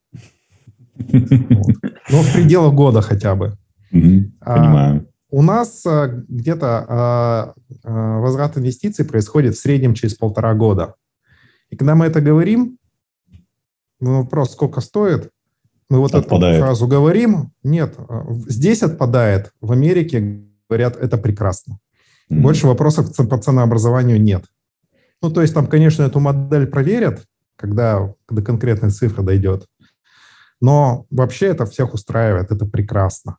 Но 0.96 2.22
в 2.22 2.33
пределах 2.33 2.74
года 2.74 3.02
хотя 3.02 3.35
бы. 3.35 3.57
А, 4.40 4.57
понимаю. 4.57 5.09
У 5.31 5.42
нас 5.42 5.85
а, 5.87 6.09
где-то 6.28 7.55
возврат 7.83 8.57
инвестиций 8.57 9.05
происходит 9.05 9.57
в 9.57 9.61
среднем 9.61 9.94
через 9.94 10.14
полтора 10.14 10.55
года. 10.55 10.94
И 11.70 11.76
когда 11.76 11.94
мы 11.94 12.07
это 12.07 12.20
говорим, 12.20 12.78
вопрос, 14.00 14.52
сколько 14.52 14.81
стоит, 14.81 15.31
мы 15.92 15.98
вот 15.98 16.14
отпадает. 16.14 16.57
эту 16.57 16.64
фразу 16.64 16.87
говорим. 16.87 17.52
Нет, 17.62 17.96
а, 17.98 18.24
здесь 18.48 18.83
отпадает. 18.83 19.52
В 19.61 19.72
Америке 19.72 20.40
говорят, 20.66 20.96
это 20.96 21.18
прекрасно. 21.18 21.81
Mm-hmm. 22.31 22.40
Больше 22.40 22.66
вопросов 22.66 23.14
по 23.14 23.37
ценообразованию 23.37 24.18
нет. 24.18 24.46
Ну, 25.20 25.31
то 25.31 25.42
есть 25.42 25.52
там, 25.52 25.66
конечно, 25.66 26.02
эту 26.02 26.18
модель 26.18 26.66
проверят, 26.66 27.26
когда 27.57 28.14
до 28.31 28.40
конкретной 28.40 28.88
цифры 28.88 29.22
дойдет. 29.22 29.66
Но 30.62 31.05
вообще 31.11 31.48
это 31.48 31.66
всех 31.66 31.92
устраивает, 31.92 32.50
это 32.50 32.64
прекрасно. 32.64 33.37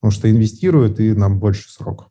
Потому 0.00 0.12
что 0.12 0.30
инвестируют 0.30 0.98
и 0.98 1.12
нам 1.12 1.38
больше 1.40 1.70
срок. 1.70 2.08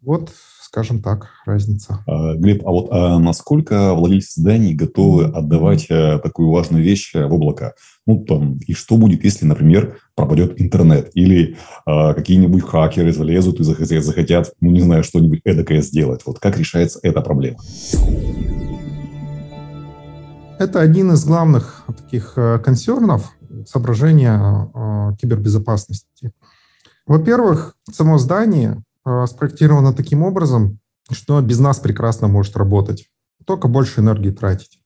Вот 0.00 0.32
скажем 0.74 1.00
так, 1.00 1.28
разница. 1.46 2.00
А, 2.04 2.34
Глеб, 2.34 2.66
а 2.66 2.70
вот 2.72 2.88
а 2.90 3.20
насколько 3.20 3.94
владельцы 3.94 4.40
зданий 4.40 4.74
готовы 4.74 5.26
отдавать 5.26 5.86
а, 5.88 6.18
такую 6.18 6.50
важную 6.50 6.82
вещь 6.82 7.12
в 7.14 7.32
облако? 7.32 7.74
Ну, 8.08 8.24
там, 8.24 8.58
и 8.66 8.72
что 8.72 8.96
будет, 8.96 9.22
если, 9.22 9.46
например, 9.46 9.98
пропадет 10.16 10.60
интернет? 10.60 11.12
Или 11.14 11.58
а, 11.86 12.12
какие-нибудь 12.12 12.64
хакеры 12.64 13.12
залезут 13.12 13.60
и 13.60 13.62
захотят, 13.62 14.02
захотят, 14.02 14.52
ну, 14.60 14.72
не 14.72 14.80
знаю, 14.80 15.04
что-нибудь 15.04 15.42
эдакое 15.44 15.80
сделать? 15.80 16.22
Вот 16.26 16.40
как 16.40 16.58
решается 16.58 16.98
эта 17.04 17.20
проблема? 17.20 17.60
Это 20.58 20.80
один 20.80 21.12
из 21.12 21.24
главных 21.24 21.84
таких 21.86 22.32
э, 22.34 22.58
консернов 22.58 23.30
соображения 23.64 24.68
э, 24.74 25.16
кибербезопасности. 25.20 26.32
Во-первых, 27.06 27.76
само 27.92 28.18
здание 28.18 28.82
спроектировано 29.26 29.92
таким 29.92 30.22
образом, 30.22 30.80
что 31.10 31.40
без 31.40 31.58
нас 31.58 31.78
прекрасно 31.78 32.28
может 32.28 32.56
работать, 32.56 33.08
только 33.44 33.68
больше 33.68 34.00
энергии 34.00 34.30
тратить. 34.30 34.80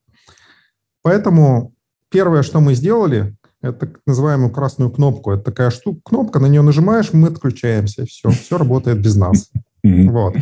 Поэтому 1.03 1.75
первое, 2.11 2.43
что 2.43 2.61
мы 2.61 2.75
сделали, 2.75 3.37
это 3.61 3.87
так 3.87 4.01
называемую 4.07 4.51
красную 4.51 4.91
кнопку. 4.91 5.33
Это 5.33 5.45
такая 5.45 5.71
штука, 5.71 6.01
кнопка, 6.05 6.39
на 6.39 6.47
нее 6.47 6.63
нажимаешь, 6.63 7.13
мы 7.13 7.29
отключаемся, 7.29 8.05
все, 8.07 8.31
все 8.31 8.59
работает 8.59 9.01
без 9.01 9.17
нас. 9.17 9.51
Вот. 9.83 10.37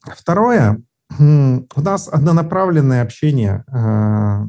Второе, 0.00 0.82
у 1.18 1.80
нас 1.80 2.08
однонаправленное 2.08 3.02
общение. 3.02 3.64
А, 3.68 4.46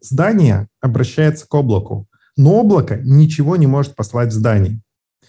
здание 0.00 0.68
обращается 0.80 1.46
к 1.46 1.54
облаку, 1.54 2.06
но 2.36 2.54
облако 2.60 2.96
ничего 3.02 3.56
не 3.56 3.66
может 3.66 3.94
послать 3.94 4.28
в 4.28 4.36
здание. 4.36 4.80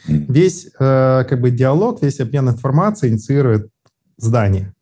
Весь 0.06 0.68
э, 0.80 1.26
как 1.28 1.42
бы 1.42 1.52
диалог, 1.52 2.02
весь 2.02 2.20
обмен 2.20 2.50
информацией 2.50 3.12
инициирует 3.12 3.70
здание. 4.18 4.74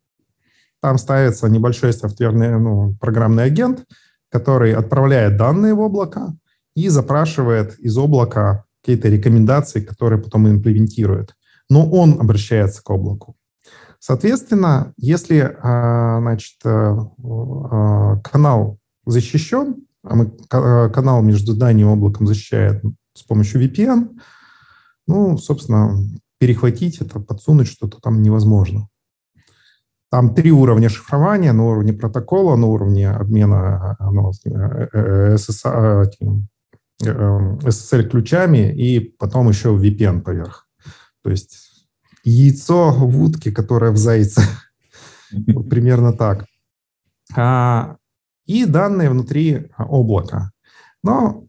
Там 0.80 0.98
ставится 0.98 1.48
небольшой 1.48 1.92
софтверный 1.92 2.58
ну, 2.58 2.94
программный 3.00 3.44
агент, 3.44 3.84
который 4.30 4.74
отправляет 4.74 5.36
данные 5.36 5.74
в 5.74 5.80
облако 5.80 6.34
и 6.74 6.88
запрашивает 6.88 7.78
из 7.78 7.96
облака 7.96 8.64
какие-то 8.80 9.08
рекомендации, 9.08 9.80
которые 9.80 10.22
потом 10.22 10.48
имплементирует. 10.48 11.34
Но 11.68 11.90
он 11.90 12.20
обращается 12.20 12.82
к 12.82 12.90
облаку. 12.90 13.36
Соответственно, 13.98 14.92
если 14.96 15.38
э, 15.38 16.20
значит, 16.20 16.58
э, 16.64 16.96
канал 18.22 18.78
защищен, 19.06 19.76
а 20.04 20.14
мы 20.14 20.30
канал 20.48 21.22
между 21.22 21.52
зданием 21.52 21.88
и 21.88 21.92
облаком 21.92 22.28
защищает 22.28 22.82
с 23.14 23.22
помощью 23.24 23.60
VPN, 23.62 24.10
ну, 25.06 25.38
собственно, 25.38 25.98
перехватить 26.38 27.00
это, 27.00 27.20
подсунуть 27.20 27.68
что-то 27.68 27.98
там 28.00 28.22
невозможно. 28.22 28.88
Там 30.10 30.34
три 30.34 30.52
уровня 30.52 30.88
шифрования 30.88 31.52
на 31.52 31.64
уровне 31.64 31.92
протокола, 31.92 32.56
на 32.56 32.66
уровне 32.66 33.10
обмена 33.10 33.96
ну, 34.00 34.30
SSL-ключами 37.02 38.72
и 38.74 39.00
потом 39.00 39.48
еще 39.48 39.76
VPN 39.76 40.20
поверх. 40.22 40.68
То 41.22 41.30
есть 41.30 41.88
яйцо 42.24 42.92
в 42.92 43.22
утке, 43.22 43.50
которое 43.52 43.90
в 43.90 43.96
зайце. 43.96 44.42
Вот 45.48 45.68
примерно 45.68 46.12
так. 46.12 46.46
А, 47.34 47.96
и 48.46 48.64
данные 48.64 49.10
внутри 49.10 49.66
облака. 49.76 50.52
Но 51.02 51.46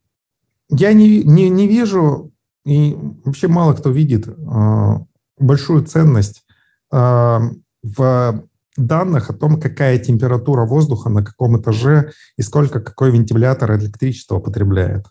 я 0.70 0.94
не, 0.94 1.24
не, 1.24 1.50
не 1.50 1.68
вижу 1.68 2.34
и 2.68 2.98
вообще 3.24 3.48
мало 3.48 3.74
кто 3.74 3.90
видит 3.92 4.28
э, 4.28 4.92
большую 5.40 5.86
ценность 5.86 6.44
э, 6.92 7.40
в 7.82 8.44
данных 8.76 9.30
о 9.30 9.34
том, 9.34 9.62
какая 9.62 9.98
температура 10.00 10.66
воздуха 10.66 11.10
на 11.10 11.24
каком 11.24 11.60
этаже 11.62 12.12
и 12.36 12.42
сколько 12.42 12.82
какой 12.82 13.12
вентилятор 13.12 13.78
электричества 13.78 14.40
потребляет. 14.40 15.06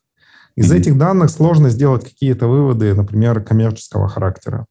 Из 0.55 0.71
mm-hmm. 0.71 0.77
этих 0.77 0.99
данных 0.99 1.31
сложно 1.31 1.71
сделать 1.71 2.05
какие-то 2.05 2.47
выводы, 2.47 2.95
например, 2.95 3.43
коммерческого 3.43 4.07
характера. 4.07 4.67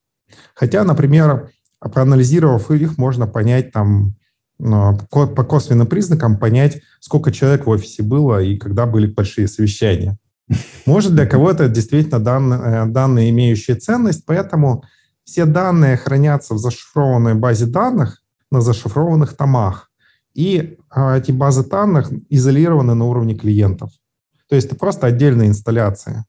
Хотя, 0.54 0.84
например, 0.84 1.50
проанализировав 1.80 2.70
их, 2.70 3.00
можно 3.00 3.26
понять 3.26 3.72
там 3.72 4.14
по 4.60 5.44
косвенным 5.44 5.88
признакам 5.88 6.38
понять, 6.38 6.82
сколько 7.00 7.32
человек 7.32 7.66
в 7.66 7.70
офисе 7.70 8.04
было 8.04 8.42
и 8.44 8.58
когда 8.58 8.86
были 8.86 9.08
большие 9.08 9.48
совещания. 9.48 10.20
Может, 10.86 11.16
для 11.16 11.26
кого-то 11.26 11.68
действительно 11.68 12.20
данные, 12.20 12.60
э, 12.60 12.86
данные, 12.86 13.32
имеющие 13.32 13.76
ценность, 13.76 14.26
поэтому 14.26 14.84
все 15.24 15.46
данные 15.46 15.98
хранятся 15.98 16.54
в 16.54 16.60
зашифрованной 16.60 17.34
базе 17.34 17.66
данных 17.66 18.22
на 18.52 18.62
зашифрованных 18.62 19.36
томах. 19.36 19.90
И 20.36 20.78
а, 20.90 21.18
эти 21.18 21.32
базы 21.32 21.68
данных 21.68 22.12
изолированы 22.30 22.94
на 22.94 23.06
уровне 23.06 23.36
клиентов. 23.36 23.92
То 24.48 24.56
есть 24.56 24.68
это 24.68 24.76
просто 24.76 25.08
отдельная 25.08 25.48
инсталляция. 25.48 26.26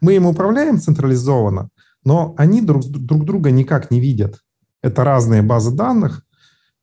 Мы 0.00 0.14
им 0.14 0.26
управляем 0.26 0.80
централизованно, 0.80 1.68
но 2.04 2.34
они 2.38 2.62
друг, 2.62 2.84
друг 2.86 3.24
друга 3.24 3.50
никак 3.50 3.90
не 3.90 4.00
видят. 4.00 4.40
Это 4.82 5.04
разные 5.04 5.42
базы 5.42 5.72
данных, 5.72 6.24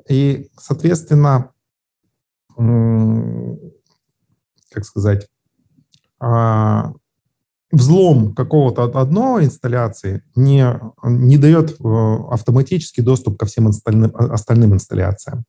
и, 0.07 0.51
соответственно, 0.59 1.51
как 2.55 2.65
сказать, 4.85 5.27
взлом 7.71 8.33
какого-то 8.33 8.83
одной 8.83 9.45
инсталляции 9.45 10.23
не, 10.35 10.79
не 11.03 11.37
дает 11.37 11.71
э, 11.71 12.17
автоматический 12.31 13.01
доступ 13.01 13.37
ко 13.37 13.45
всем 13.45 13.67
остальным, 13.67 14.11
остальным 14.15 14.73
инсталляциям. 14.73 15.45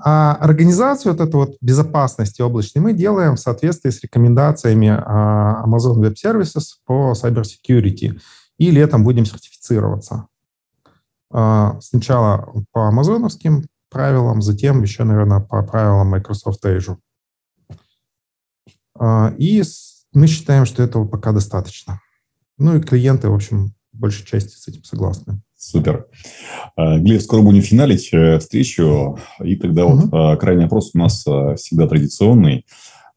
А 0.00 0.34
организацию 0.34 1.12
вот 1.12 1.20
эту 1.20 1.38
вот 1.38 1.56
безопасности 1.60 2.40
облачной 2.40 2.80
мы 2.80 2.92
делаем 2.92 3.34
в 3.34 3.40
соответствии 3.40 3.90
с 3.90 4.00
рекомендациями 4.00 4.88
а, 4.88 5.64
Amazon 5.66 5.96
Web 5.96 6.14
Services 6.24 6.76
по 6.86 7.14
cybersecurity. 7.20 8.20
И 8.58 8.70
летом 8.70 9.02
будем 9.02 9.24
сертифицироваться. 9.24 10.28
А, 11.32 11.80
сначала 11.80 12.48
по 12.72 12.86
амазоновским 12.88 13.64
правилам, 13.90 14.40
затем 14.40 14.82
еще, 14.82 15.02
наверное, 15.02 15.40
по 15.40 15.62
правилам 15.64 16.08
Microsoft 16.08 16.64
Azure. 16.64 16.98
А, 18.98 19.34
и 19.38 19.62
мы 20.12 20.26
считаем, 20.26 20.66
что 20.66 20.82
этого 20.82 21.06
пока 21.06 21.32
достаточно. 21.32 22.00
Ну 22.58 22.76
и 22.76 22.80
клиенты, 22.80 23.28
в 23.28 23.34
общем, 23.34 23.74
в 23.92 23.98
большей 23.98 24.26
части 24.26 24.56
с 24.56 24.68
этим 24.68 24.84
согласны. 24.84 25.40
Супер. 25.56 26.06
А, 26.76 26.98
Глеб, 26.98 27.20
скоро 27.20 27.42
будем 27.42 27.62
финалить 27.62 28.08
э, 28.12 28.38
встречу. 28.38 29.18
И 29.42 29.56
тогда 29.56 29.86
угу. 29.86 30.08
вот 30.10 30.40
крайний 30.40 30.64
вопрос 30.64 30.90
у 30.94 30.98
нас 30.98 31.24
всегда 31.56 31.86
традиционный. 31.86 32.66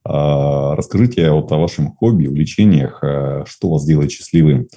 Расскажите 0.04 1.30
вот 1.30 1.52
о 1.52 1.58
вашем 1.58 1.96
хобби, 1.96 2.26
увлечениях, 2.26 3.04
что 3.48 3.70
вас 3.70 3.86
делает 3.86 4.12
счастливым. 4.12 4.67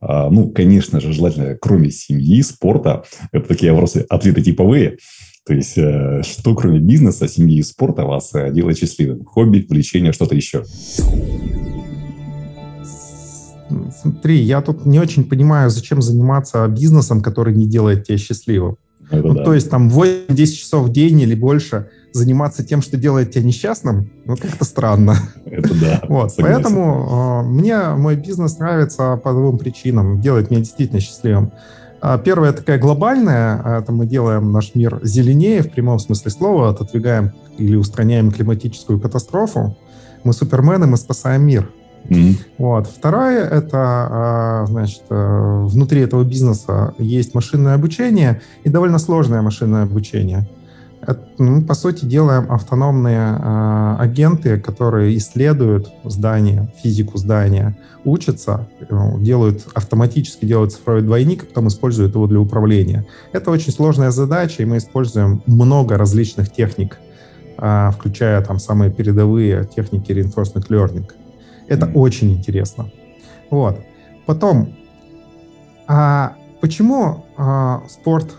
Ну, 0.00 0.50
конечно 0.50 0.98
же, 0.98 1.12
желательно, 1.12 1.58
кроме 1.60 1.90
семьи, 1.90 2.40
спорта. 2.40 3.04
Это 3.32 3.48
такие 3.48 3.72
вопросы, 3.72 4.06
ответы 4.08 4.40
типовые. 4.40 4.96
То 5.44 5.54
есть, 5.54 5.76
э, 5.76 6.22
что 6.22 6.54
кроме 6.54 6.78
бизнеса, 6.78 7.26
семьи 7.26 7.58
и 7.58 7.62
спорта 7.62 8.04
вас 8.04 8.30
э, 8.34 8.52
делает 8.52 8.78
счастливым? 8.78 9.24
Хобби, 9.24 9.66
влечение, 9.68 10.12
что-то 10.12 10.36
еще? 10.36 10.64
Смотри, 14.00 14.40
я 14.40 14.60
тут 14.60 14.86
не 14.86 15.00
очень 15.00 15.24
понимаю, 15.24 15.70
зачем 15.70 16.00
заниматься 16.00 16.66
бизнесом, 16.68 17.20
который 17.20 17.54
не 17.54 17.66
делает 17.66 18.04
тебя 18.04 18.18
счастливым. 18.18 18.76
ну, 19.10 19.34
да. 19.34 19.44
То 19.44 19.54
есть 19.54 19.68
там 19.68 19.88
8-10 19.88 20.46
часов 20.46 20.86
в 20.86 20.92
день 20.92 21.20
или 21.20 21.34
больше 21.34 21.88
заниматься 22.12 22.64
тем, 22.64 22.80
что 22.80 22.96
делает 22.96 23.32
тебя 23.32 23.44
несчастным, 23.44 24.12
ну, 24.26 24.36
как-то 24.36 24.64
странно. 24.64 25.16
Это 25.44 25.74
да. 25.74 26.02
Вот, 26.08 26.34
поэтому 26.38 27.42
э, 27.44 27.48
мне 27.48 27.80
мой 27.96 28.14
бизнес 28.14 28.58
нравится 28.58 29.16
по 29.16 29.32
двум 29.32 29.58
причинам. 29.58 30.20
Делает 30.20 30.50
меня 30.50 30.60
действительно 30.60 31.00
счастливым. 31.00 31.52
А 32.02 32.18
первая 32.18 32.52
такая 32.52 32.80
глобальная, 32.80 33.62
а, 33.64 33.78
это 33.78 33.92
мы 33.92 34.06
делаем 34.06 34.50
наш 34.50 34.74
мир 34.74 34.98
зеленее 35.04 35.62
в 35.62 35.70
прямом 35.70 36.00
смысле 36.00 36.32
слова, 36.32 36.70
отодвигаем 36.70 37.30
или 37.58 37.76
устраняем 37.76 38.32
климатическую 38.32 38.98
катастрофу. 38.98 39.76
Мы 40.24 40.32
супермены, 40.32 40.88
мы 40.88 40.96
спасаем 40.96 41.46
мир. 41.46 41.70
Mm-hmm. 42.08 42.34
Вот. 42.58 42.88
Второе 42.88 43.44
это, 43.44 43.78
а, 43.78 44.64
значит, 44.66 45.02
э, 45.10 45.64
внутри 45.68 46.00
этого 46.00 46.24
бизнеса 46.24 46.92
есть 46.98 47.36
машинное 47.36 47.74
обучение 47.74 48.42
и 48.64 48.68
довольно 48.68 48.98
сложное 48.98 49.40
машинное 49.40 49.84
обучение. 49.84 50.48
Мы, 51.38 51.62
по 51.62 51.74
сути, 51.74 52.04
делаем 52.04 52.50
автономные 52.52 53.36
э, 53.36 53.96
агенты, 53.98 54.60
которые 54.60 55.16
исследуют 55.16 55.88
здание, 56.04 56.72
физику 56.80 57.18
здания, 57.18 57.76
учатся, 58.04 58.68
э, 58.80 59.18
делают 59.18 59.66
автоматически 59.74 60.44
делают 60.44 60.72
цифровой 60.72 61.02
двойник, 61.02 61.42
а 61.42 61.46
потом 61.46 61.68
используют 61.68 62.14
его 62.14 62.28
для 62.28 62.38
управления. 62.38 63.04
Это 63.32 63.50
очень 63.50 63.72
сложная 63.72 64.12
задача, 64.12 64.62
и 64.62 64.66
мы 64.66 64.76
используем 64.76 65.42
много 65.46 65.96
различных 65.96 66.52
техник, 66.52 66.98
э, 67.58 67.90
включая 67.92 68.40
там 68.42 68.60
самые 68.60 68.92
передовые 68.92 69.64
техники 69.64 70.12
reinforcement 70.12 70.68
learning. 70.68 71.10
Это 71.66 71.86
mm-hmm. 71.86 71.94
очень 71.94 72.32
интересно. 72.32 72.90
Вот. 73.50 73.80
Потом, 74.24 74.74
а 75.88 76.36
почему 76.60 77.26
а, 77.36 77.82
спорт 77.88 78.36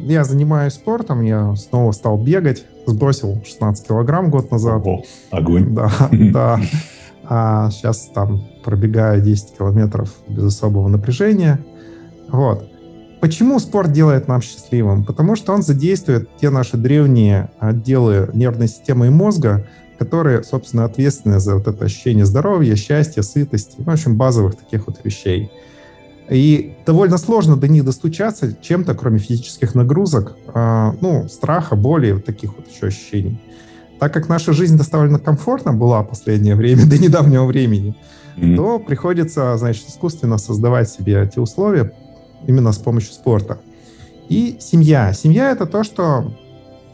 я 0.00 0.24
занимаюсь 0.24 0.74
спортом, 0.74 1.22
я 1.22 1.54
снова 1.56 1.92
стал 1.92 2.18
бегать, 2.18 2.64
сбросил 2.86 3.42
16 3.44 3.86
килограмм 3.86 4.30
год 4.30 4.50
назад. 4.50 4.82
О, 4.86 5.02
огонь. 5.30 5.74
Да, 5.74 5.90
да. 6.12 6.60
А 7.26 7.70
сейчас 7.70 8.10
там 8.14 8.42
пробегаю 8.64 9.22
10 9.22 9.56
километров 9.56 10.10
без 10.28 10.44
особого 10.44 10.88
напряжения. 10.88 11.58
Вот. 12.28 12.68
Почему 13.20 13.58
спорт 13.58 13.92
делает 13.92 14.28
нам 14.28 14.42
счастливым? 14.42 15.04
Потому 15.04 15.34
что 15.34 15.54
он 15.54 15.62
задействует 15.62 16.28
те 16.38 16.50
наши 16.50 16.76
древние 16.76 17.50
отделы 17.58 18.28
нервной 18.34 18.68
системы 18.68 19.06
и 19.06 19.10
мозга, 19.10 19.66
которые, 19.98 20.42
собственно, 20.42 20.84
ответственны 20.84 21.40
за 21.40 21.54
вот 21.54 21.66
это 21.66 21.86
ощущение 21.86 22.26
здоровья, 22.26 22.76
счастья, 22.76 23.22
сытости, 23.22 23.76
ну, 23.78 23.84
в 23.84 23.88
общем, 23.88 24.16
базовых 24.16 24.56
таких 24.56 24.86
вот 24.86 25.00
вещей. 25.04 25.50
И 26.30 26.74
довольно 26.86 27.18
сложно 27.18 27.56
до 27.56 27.68
них 27.68 27.84
достучаться 27.84 28.56
чем-то, 28.60 28.94
кроме 28.94 29.18
физических 29.18 29.74
нагрузок, 29.74 30.36
а, 30.46 30.94
ну, 31.00 31.28
страха, 31.28 31.76
боли, 31.76 32.12
вот 32.12 32.24
таких 32.24 32.56
вот 32.56 32.66
еще 32.68 32.86
ощущений. 32.86 33.40
Так 33.98 34.12
как 34.12 34.28
наша 34.28 34.52
жизнь 34.52 34.78
довольно 34.90 35.18
комфортна 35.18 35.72
была 35.72 36.02
в 36.02 36.08
последнее 36.08 36.54
время, 36.54 36.86
до 36.90 36.98
недавнего 36.98 37.44
времени, 37.44 37.96
mm-hmm. 38.36 38.56
то 38.56 38.78
приходится, 38.78 39.56
значит, 39.58 39.88
искусственно 39.88 40.38
создавать 40.38 40.88
себе 40.88 41.22
эти 41.22 41.38
условия 41.38 41.92
именно 42.46 42.72
с 42.72 42.78
помощью 42.78 43.12
спорта. 43.12 43.58
И 44.28 44.56
семья. 44.60 45.12
Семья— 45.12 45.50
это 45.52 45.66
то, 45.66 45.84
что 45.84 46.34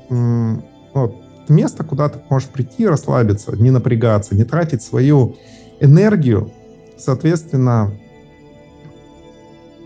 м- 0.09 0.65
вот, 0.93 1.15
место, 1.49 1.85
куда 1.85 2.09
ты 2.09 2.19
можешь 2.29 2.49
прийти, 2.49 2.87
расслабиться, 2.87 3.57
не 3.57 3.71
напрягаться, 3.71 4.35
не 4.35 4.45
тратить 4.45 4.83
свою 4.83 5.37
энергию, 5.81 6.51
соответственно, 6.99 7.93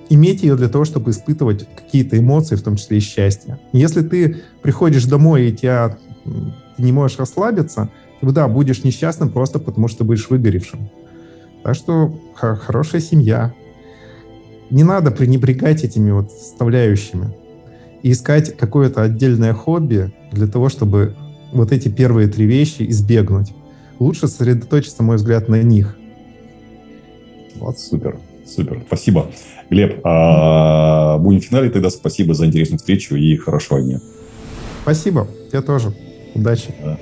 иметь 0.08 0.42
ее 0.42 0.56
для 0.56 0.68
того, 0.68 0.84
чтобы 0.84 1.10
испытывать 1.10 1.66
какие-то 1.74 2.18
эмоции, 2.18 2.56
в 2.56 2.62
том 2.62 2.76
числе 2.76 2.98
и 2.98 3.00
счастье. 3.00 3.58
Если 3.72 4.02
ты 4.02 4.42
приходишь 4.62 5.04
домой 5.04 5.48
и 5.48 5.52
тебя, 5.52 5.96
ты 6.76 6.82
не 6.82 6.92
можешь 6.92 7.18
расслабиться, 7.18 7.90
то 8.20 8.30
да, 8.30 8.48
будешь 8.48 8.84
несчастным 8.84 9.30
просто 9.30 9.58
потому, 9.58 9.88
что 9.88 10.04
будешь 10.04 10.28
выгоревшим. 10.30 10.88
Так 11.62 11.74
что 11.74 12.18
хорошая 12.34 13.00
семья. 13.00 13.54
Не 14.70 14.82
надо 14.82 15.10
пренебрегать 15.10 15.84
этими 15.84 16.10
вот 16.10 16.30
составляющими 16.32 17.34
и 18.02 18.12
искать 18.12 18.56
какое-то 18.56 19.02
отдельное 19.02 19.52
хобби 19.52 20.12
для 20.32 20.46
того, 20.46 20.68
чтобы 20.68 21.14
вот 21.52 21.72
эти 21.72 21.88
первые 21.88 22.28
три 22.28 22.46
вещи 22.46 22.84
избегнуть. 22.88 23.52
Лучше 23.98 24.26
сосредоточиться, 24.26 25.02
мой 25.02 25.16
взгляд, 25.16 25.48
на 25.48 25.62
них. 25.62 25.96
Вот 27.56 27.78
супер. 27.78 28.18
Супер, 28.46 28.82
спасибо. 28.86 29.30
Глеб, 29.70 30.00
а 30.04 31.18
будем 31.18 31.40
в 31.40 31.44
финале 31.44 31.70
тогда. 31.70 31.90
Спасибо 31.90 32.34
за 32.34 32.46
интересную 32.46 32.78
встречу 32.78 33.14
и 33.16 33.36
хорошего 33.36 33.80
дня. 33.80 34.00
Спасибо, 34.82 35.26
тебе 35.50 35.62
тоже. 35.62 35.92
Удачи. 36.34 36.74
Да. 36.82 36.98